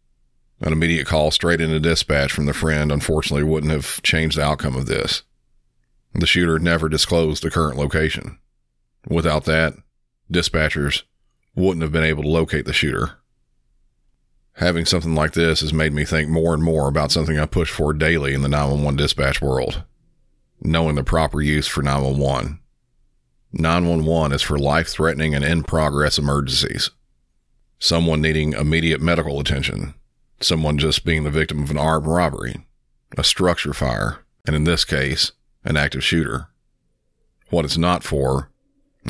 An 0.61 0.73
immediate 0.73 1.07
call 1.07 1.31
straight 1.31 1.61
into 1.61 1.81
dispatch 1.81 2.33
from 2.33 2.47
the 2.47 2.55
friend 2.55 2.91
unfortunately 2.91 3.45
wouldn't 3.45 3.73
have 3.73 4.03
changed 4.03 4.37
the 4.37 4.45
outcome 4.45 4.77
of 4.77 4.87
this. 4.87 5.23
The 6.15 6.27
shooter 6.27 6.59
never 6.59 6.89
disclosed 6.89 7.43
the 7.43 7.51
current 7.51 7.77
location. 7.77 8.39
Without 9.09 9.45
that, 9.45 9.75
dispatchers 10.33 11.03
wouldn't 11.55 11.83
have 11.83 11.93
been 11.93 12.05
able 12.05 12.23
to 12.23 12.29
locate 12.29 12.65
the 12.65 12.73
shooter. 12.73 13.19
Having 14.59 14.87
something 14.87 15.15
like 15.15 15.33
this 15.33 15.61
has 15.61 15.73
made 15.73 15.93
me 15.93 16.05
think 16.05 16.29
more 16.29 16.55
and 16.55 16.63
more 16.63 16.89
about 16.89 17.11
something 17.11 17.39
I 17.39 17.47
push 17.47 17.71
for 17.71 17.93
daily 17.93 18.35
in 18.35 18.43
the 18.43 18.49
911 18.49 18.97
dispatch 18.97 19.43
world 19.43 19.85
knowing 20.65 20.95
the 20.95 21.05
proper 21.05 21.43
use 21.43 21.67
for 21.67 21.83
911. 21.83 22.59
911 23.53 24.33
is 24.33 24.43
for 24.43 24.59
life 24.59 24.89
threatening 24.89 25.35
and 25.35 25.45
in 25.45 25.63
progress 25.63 26.19
emergencies. 26.19 26.91
Someone 27.79 28.23
needing 28.23 28.55
immediate 28.55 29.01
medical 29.01 29.39
attention, 29.39 29.95
someone 30.41 30.79
just 30.79 31.05
being 31.05 31.23
the 31.23 31.31
victim 31.31 31.63
of 31.63 31.71
an 31.71 31.79
armed 31.79 32.07
robbery, 32.07 32.67
a 33.17 33.23
structure 33.23 33.75
fire, 33.75 34.25
and 34.47 34.57
in 34.57 34.65
this 34.65 34.85
case, 34.85 35.33
an 35.65 35.77
active 35.77 36.03
shooter. 36.03 36.49
What 37.51 37.65
it's 37.65 37.79
not 37.79 38.03
for 38.03 38.51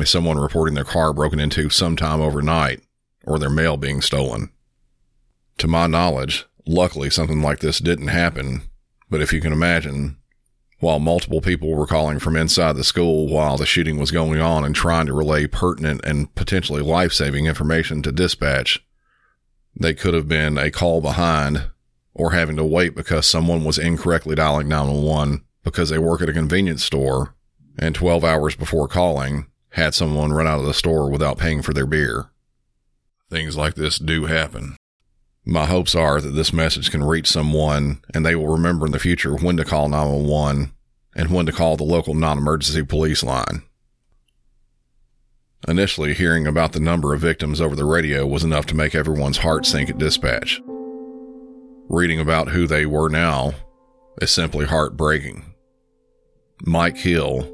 someone 0.03 0.39
reporting 0.39 0.75
their 0.75 0.85
car 0.85 1.13
broken 1.13 1.39
into 1.39 1.71
sometime 1.71 2.21
overnight 2.21 2.81
or 3.25 3.39
their 3.39 3.51
mail 3.51 3.77
being 3.77 4.01
stolen. 4.01 4.51
To 5.59 5.69
my 5.69 5.87
knowledge, 5.87 6.47
luckily 6.67 7.11
something 7.11 7.41
like 7.41 7.61
this 7.61 7.79
didn't 7.79 8.09
happen, 8.09 8.63
but 9.09 9.21
if 9.21 9.33
you 9.33 9.41
can 9.41 9.53
imagine, 9.53 10.17
while 10.81 10.99
multiple 10.99 11.41
people 11.41 11.75
were 11.75 11.87
calling 11.87 12.19
from 12.19 12.37
inside 12.37 12.77
the 12.77 12.85
school 12.85 13.29
while 13.29 13.57
the 13.57 13.65
shooting 13.65 13.97
was 13.97 14.11
going 14.11 14.41
on 14.41 14.65
and 14.65 14.75
trying 14.75 15.07
to 15.07 15.15
relay 15.15 15.47
pertinent 15.47 16.05
and 16.05 16.35
potentially 16.35 16.83
life 16.83 17.13
saving 17.13 17.47
information 17.47 18.03
to 18.03 18.13
dispatch. 18.13 18.85
They 19.75 19.95
could 19.95 20.15
have 20.15 20.29
been 20.29 20.59
a 20.59 20.71
call 20.71 21.01
behind 21.01 21.71
or 22.13 22.33
having 22.33 22.57
to 22.57 22.65
wait 22.65 22.95
because 22.95 23.27
someone 23.27 23.65
was 23.65 23.79
incorrectly 23.79 24.35
dialing 24.35 24.69
911 24.69 25.45
because 25.63 25.89
they 25.89 25.99
work 25.99 26.21
at 26.21 26.29
a 26.29 26.35
convenience 26.35 26.85
store 26.85 27.35
and 27.79 27.95
12 27.95 28.23
hours 28.23 28.55
before 28.55 28.87
calling 28.87 29.47
had 29.75 29.93
someone 29.93 30.33
run 30.33 30.47
out 30.47 30.61
of 30.61 30.67
the 30.67 30.73
store 30.73 31.11
without 31.11 31.37
paying 31.37 31.61
for 31.61 31.73
their 31.73 31.87
beer. 31.87 32.27
Things 33.29 33.57
like 33.57 33.75
this 33.75 33.99
do 33.99 34.27
happen. 34.27 34.77
My 35.45 35.67
hopes 35.67 35.97
are 35.97 36.21
that 36.21 36.31
this 36.31 36.53
message 36.53 36.93
can 36.93 37.03
reach 37.03 37.27
someone 37.27 38.01
and 38.15 38.25
they 38.25 38.37
will 38.37 38.49
remember 38.49 38.87
in 38.87 38.93
the 38.93 39.01
future 39.01 39.35
when 39.35 39.57
to 39.57 39.65
call 39.65 39.89
911 39.89 40.73
and 41.17 41.31
when 41.31 41.45
to 41.47 41.53
call 41.53 41.77
the 41.77 41.83
local 41.83 42.15
non 42.15 42.39
emergency 42.39 42.85
police 42.85 43.25
line. 43.25 43.65
Initially, 45.67 46.15
hearing 46.15 46.47
about 46.47 46.73
the 46.73 46.81
number 46.81 47.13
of 47.13 47.21
victims 47.21 47.61
over 47.61 47.75
the 47.75 47.85
radio 47.85 48.27
was 48.27 48.45
enough 48.45 48.67
to 48.67 48.77
make 48.77 48.95
everyone's 48.95 49.39
heart 49.39 49.67
sink 49.67 49.91
at 49.91 49.99
dispatch. 49.99 50.63
Reading 51.89 52.21
about 52.21 52.51
who 52.51 52.69
they 52.69 52.87
were 52.87 53.09
now 53.09 53.55
is 54.23 54.31
simply 54.31 54.67
heartbreaking. 54.67 55.55
Mike 56.65 56.99
Hill, 56.99 57.51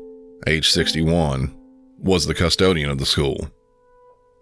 age 0.47 0.71
61, 0.71 1.57
was 2.03 2.27
the 2.27 2.35
custodian 2.35 2.91
of 2.91 2.99
the 2.99 3.07
school. 3.07 3.51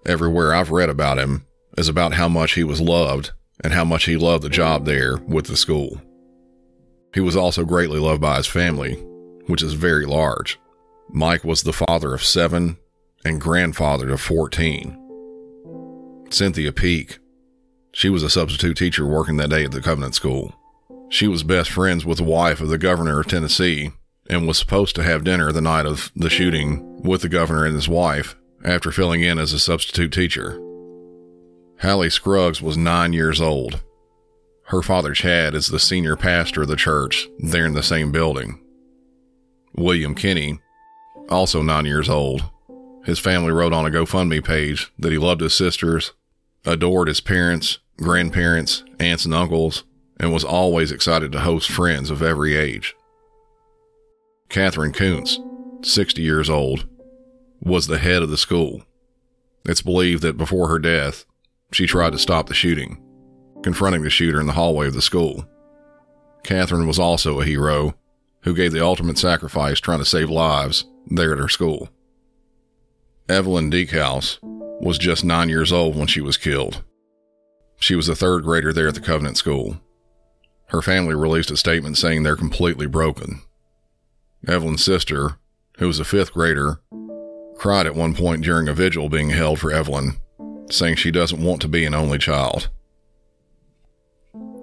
Everywhere 0.06 0.54
I've 0.54 0.70
read 0.70 0.88
about 0.88 1.18
him 1.18 1.44
is 1.76 1.88
about 1.88 2.14
how 2.14 2.28
much 2.28 2.52
he 2.52 2.64
was 2.64 2.80
loved 2.80 3.32
and 3.62 3.72
how 3.72 3.84
much 3.84 4.04
he 4.04 4.16
loved 4.16 4.44
the 4.44 4.48
job 4.48 4.84
there 4.84 5.16
with 5.16 5.46
the 5.46 5.56
school. 5.56 6.00
He 7.12 7.20
was 7.20 7.36
also 7.36 7.64
greatly 7.64 7.98
loved 7.98 8.20
by 8.20 8.36
his 8.36 8.46
family, 8.46 8.94
which 9.46 9.62
is 9.62 9.72
very 9.72 10.06
large. 10.06 10.58
Mike 11.10 11.42
was 11.42 11.62
the 11.62 11.72
father 11.72 12.14
of 12.14 12.22
seven 12.22 12.76
and 13.24 13.40
grandfather 13.40 14.10
of 14.10 14.20
14. 14.20 14.96
Cynthia 16.30 16.72
Peak, 16.72 17.18
she 17.92 18.08
was 18.08 18.22
a 18.22 18.30
substitute 18.30 18.76
teacher 18.76 19.06
working 19.06 19.36
that 19.38 19.50
day 19.50 19.64
at 19.64 19.72
the 19.72 19.80
Covenant 19.80 20.14
School. 20.14 20.54
She 21.08 21.26
was 21.26 21.42
best 21.42 21.70
friends 21.70 22.04
with 22.04 22.18
the 22.18 22.24
wife 22.24 22.60
of 22.60 22.68
the 22.68 22.78
governor 22.78 23.18
of 23.18 23.26
Tennessee 23.26 23.90
and 24.30 24.46
was 24.46 24.58
supposed 24.58 24.94
to 24.96 25.02
have 25.02 25.24
dinner 25.24 25.50
the 25.50 25.62
night 25.62 25.86
of 25.86 26.12
the 26.14 26.30
shooting 26.30 26.87
with 26.98 27.22
the 27.22 27.28
governor 27.28 27.64
and 27.64 27.74
his 27.74 27.88
wife 27.88 28.36
after 28.64 28.90
filling 28.90 29.22
in 29.22 29.38
as 29.38 29.52
a 29.52 29.58
substitute 29.58 30.12
teacher. 30.12 30.60
Hallie 31.80 32.10
Scruggs 32.10 32.60
was 32.60 32.76
nine 32.76 33.12
years 33.12 33.40
old. 33.40 33.80
Her 34.64 34.82
father, 34.82 35.14
Chad, 35.14 35.54
is 35.54 35.68
the 35.68 35.78
senior 35.78 36.16
pastor 36.16 36.62
of 36.62 36.68
the 36.68 36.76
church 36.76 37.28
there 37.38 37.64
in 37.64 37.74
the 37.74 37.82
same 37.82 38.10
building. 38.10 38.60
William 39.74 40.14
Kinney, 40.14 40.58
also 41.30 41.62
nine 41.62 41.86
years 41.86 42.08
old, 42.08 42.42
his 43.04 43.18
family 43.18 43.52
wrote 43.52 43.72
on 43.72 43.86
a 43.86 43.90
GoFundMe 43.90 44.44
page 44.44 44.92
that 44.98 45.12
he 45.12 45.18
loved 45.18 45.40
his 45.40 45.54
sisters, 45.54 46.12
adored 46.66 47.08
his 47.08 47.20
parents, 47.20 47.78
grandparents, 47.96 48.84
aunts, 48.98 49.24
and 49.24 49.32
uncles, 49.32 49.84
and 50.20 50.32
was 50.32 50.44
always 50.44 50.92
excited 50.92 51.32
to 51.32 51.40
host 51.40 51.70
friends 51.70 52.10
of 52.10 52.22
every 52.22 52.56
age. 52.56 52.94
Katherine 54.48 54.92
Koonce, 54.92 55.38
60 55.82 56.22
years 56.22 56.50
old, 56.50 56.86
was 57.60 57.86
the 57.86 57.98
head 57.98 58.22
of 58.22 58.30
the 58.30 58.36
school. 58.36 58.82
It's 59.64 59.82
believed 59.82 60.22
that 60.22 60.36
before 60.36 60.68
her 60.68 60.78
death, 60.78 61.24
she 61.72 61.86
tried 61.86 62.12
to 62.12 62.18
stop 62.18 62.48
the 62.48 62.54
shooting, 62.54 63.02
confronting 63.62 64.02
the 64.02 64.10
shooter 64.10 64.40
in 64.40 64.46
the 64.46 64.52
hallway 64.54 64.86
of 64.86 64.94
the 64.94 65.02
school. 65.02 65.46
Katherine 66.42 66.86
was 66.86 66.98
also 66.98 67.40
a 67.40 67.44
hero 67.44 67.94
who 68.42 68.54
gave 68.54 68.72
the 68.72 68.84
ultimate 68.84 69.18
sacrifice 69.18 69.80
trying 69.80 69.98
to 69.98 70.04
save 70.04 70.30
lives 70.30 70.84
there 71.06 71.32
at 71.32 71.38
her 71.38 71.48
school. 71.48 71.88
Evelyn 73.28 73.70
Dieckhaus 73.70 74.38
was 74.80 74.96
just 74.96 75.24
nine 75.24 75.48
years 75.48 75.72
old 75.72 75.96
when 75.96 76.06
she 76.06 76.20
was 76.20 76.36
killed. 76.36 76.82
She 77.78 77.94
was 77.94 78.08
a 78.08 78.16
third 78.16 78.44
grader 78.44 78.72
there 78.72 78.88
at 78.88 78.94
the 78.94 79.00
Covenant 79.00 79.36
School. 79.36 79.80
Her 80.68 80.82
family 80.82 81.14
released 81.14 81.50
a 81.50 81.56
statement 81.56 81.98
saying 81.98 82.22
they're 82.22 82.36
completely 82.36 82.86
broken. 82.86 83.42
Evelyn's 84.46 84.84
sister, 84.84 85.38
who 85.78 85.86
was 85.86 85.98
a 85.98 86.04
fifth 86.04 86.32
grader, 86.32 86.80
cried 87.56 87.86
at 87.86 87.94
one 87.94 88.14
point 88.14 88.44
during 88.44 88.68
a 88.68 88.74
vigil 88.74 89.08
being 89.08 89.30
held 89.30 89.58
for 89.58 89.72
Evelyn, 89.72 90.18
saying 90.70 90.96
she 90.96 91.10
doesn't 91.10 91.42
want 91.42 91.60
to 91.62 91.68
be 91.68 91.84
an 91.84 91.94
only 91.94 92.18
child. 92.18 92.68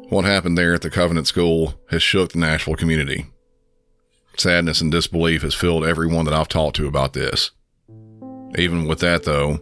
What 0.10 0.26
happened 0.26 0.58
there 0.58 0.74
at 0.74 0.82
the 0.82 0.90
Covenant 0.90 1.28
School 1.28 1.80
has 1.90 2.04
shook 2.04 2.32
the 2.32 2.40
Nashville 2.40 2.76
community. 2.76 3.26
Sadness 4.38 4.82
and 4.82 4.92
disbelief 4.92 5.42
has 5.42 5.56
filled 5.56 5.86
everyone 5.86 6.26
that 6.26 6.34
I've 6.34 6.48
talked 6.48 6.76
to 6.78 6.88
about 6.88 7.14
this. 7.14 7.52
Even 8.58 8.86
with 8.86 9.00
that, 9.00 9.24
though, 9.24 9.60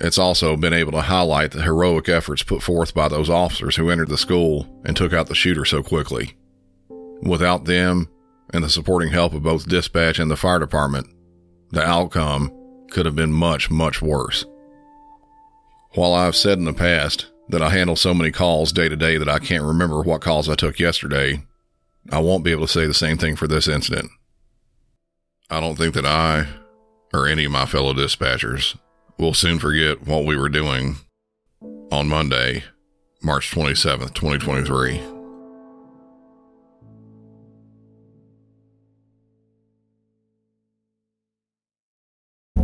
it's 0.00 0.18
also 0.18 0.56
been 0.56 0.72
able 0.72 0.92
to 0.92 1.00
highlight 1.00 1.52
the 1.52 1.62
heroic 1.62 2.08
efforts 2.08 2.42
put 2.42 2.62
forth 2.62 2.94
by 2.94 3.08
those 3.08 3.30
officers 3.30 3.76
who 3.76 3.90
entered 3.90 4.08
the 4.08 4.18
school 4.18 4.80
and 4.84 4.96
took 4.96 5.12
out 5.12 5.28
the 5.28 5.34
shooter 5.34 5.64
so 5.64 5.82
quickly. 5.82 6.36
Without 7.22 7.64
them 7.64 8.08
and 8.54 8.62
the 8.62 8.70
supporting 8.70 9.10
help 9.10 9.34
of 9.34 9.42
both 9.42 9.68
dispatch 9.68 10.18
and 10.18 10.30
the 10.30 10.36
fire 10.36 10.60
department, 10.60 11.08
the 11.70 11.82
outcome 11.82 12.52
could 12.90 13.04
have 13.04 13.16
been 13.16 13.32
much, 13.32 13.68
much 13.68 14.00
worse. 14.00 14.44
While 15.94 16.14
I've 16.14 16.36
said 16.36 16.58
in 16.58 16.64
the 16.64 16.72
past 16.72 17.26
that 17.48 17.62
I 17.62 17.70
handle 17.70 17.96
so 17.96 18.14
many 18.14 18.30
calls 18.30 18.72
day 18.72 18.88
to 18.88 18.96
day 18.96 19.18
that 19.18 19.28
I 19.28 19.40
can't 19.40 19.64
remember 19.64 20.02
what 20.02 20.22
calls 20.22 20.48
I 20.48 20.54
took 20.54 20.78
yesterday, 20.78 21.44
I 22.10 22.20
won't 22.20 22.44
be 22.44 22.52
able 22.52 22.66
to 22.66 22.72
say 22.72 22.86
the 22.86 22.94
same 22.94 23.18
thing 23.18 23.34
for 23.34 23.48
this 23.48 23.66
incident. 23.66 24.10
I 25.50 25.60
don't 25.60 25.76
think 25.76 25.94
that 25.94 26.06
I, 26.06 26.46
or 27.12 27.26
any 27.26 27.44
of 27.44 27.52
my 27.52 27.66
fellow 27.66 27.92
dispatchers, 27.92 28.78
will 29.18 29.34
soon 29.34 29.58
forget 29.58 30.06
what 30.06 30.24
we 30.24 30.36
were 30.36 30.48
doing 30.48 30.96
on 31.90 32.08
Monday, 32.08 32.64
March 33.20 33.50
27th, 33.50 34.14
2023. 34.14 35.13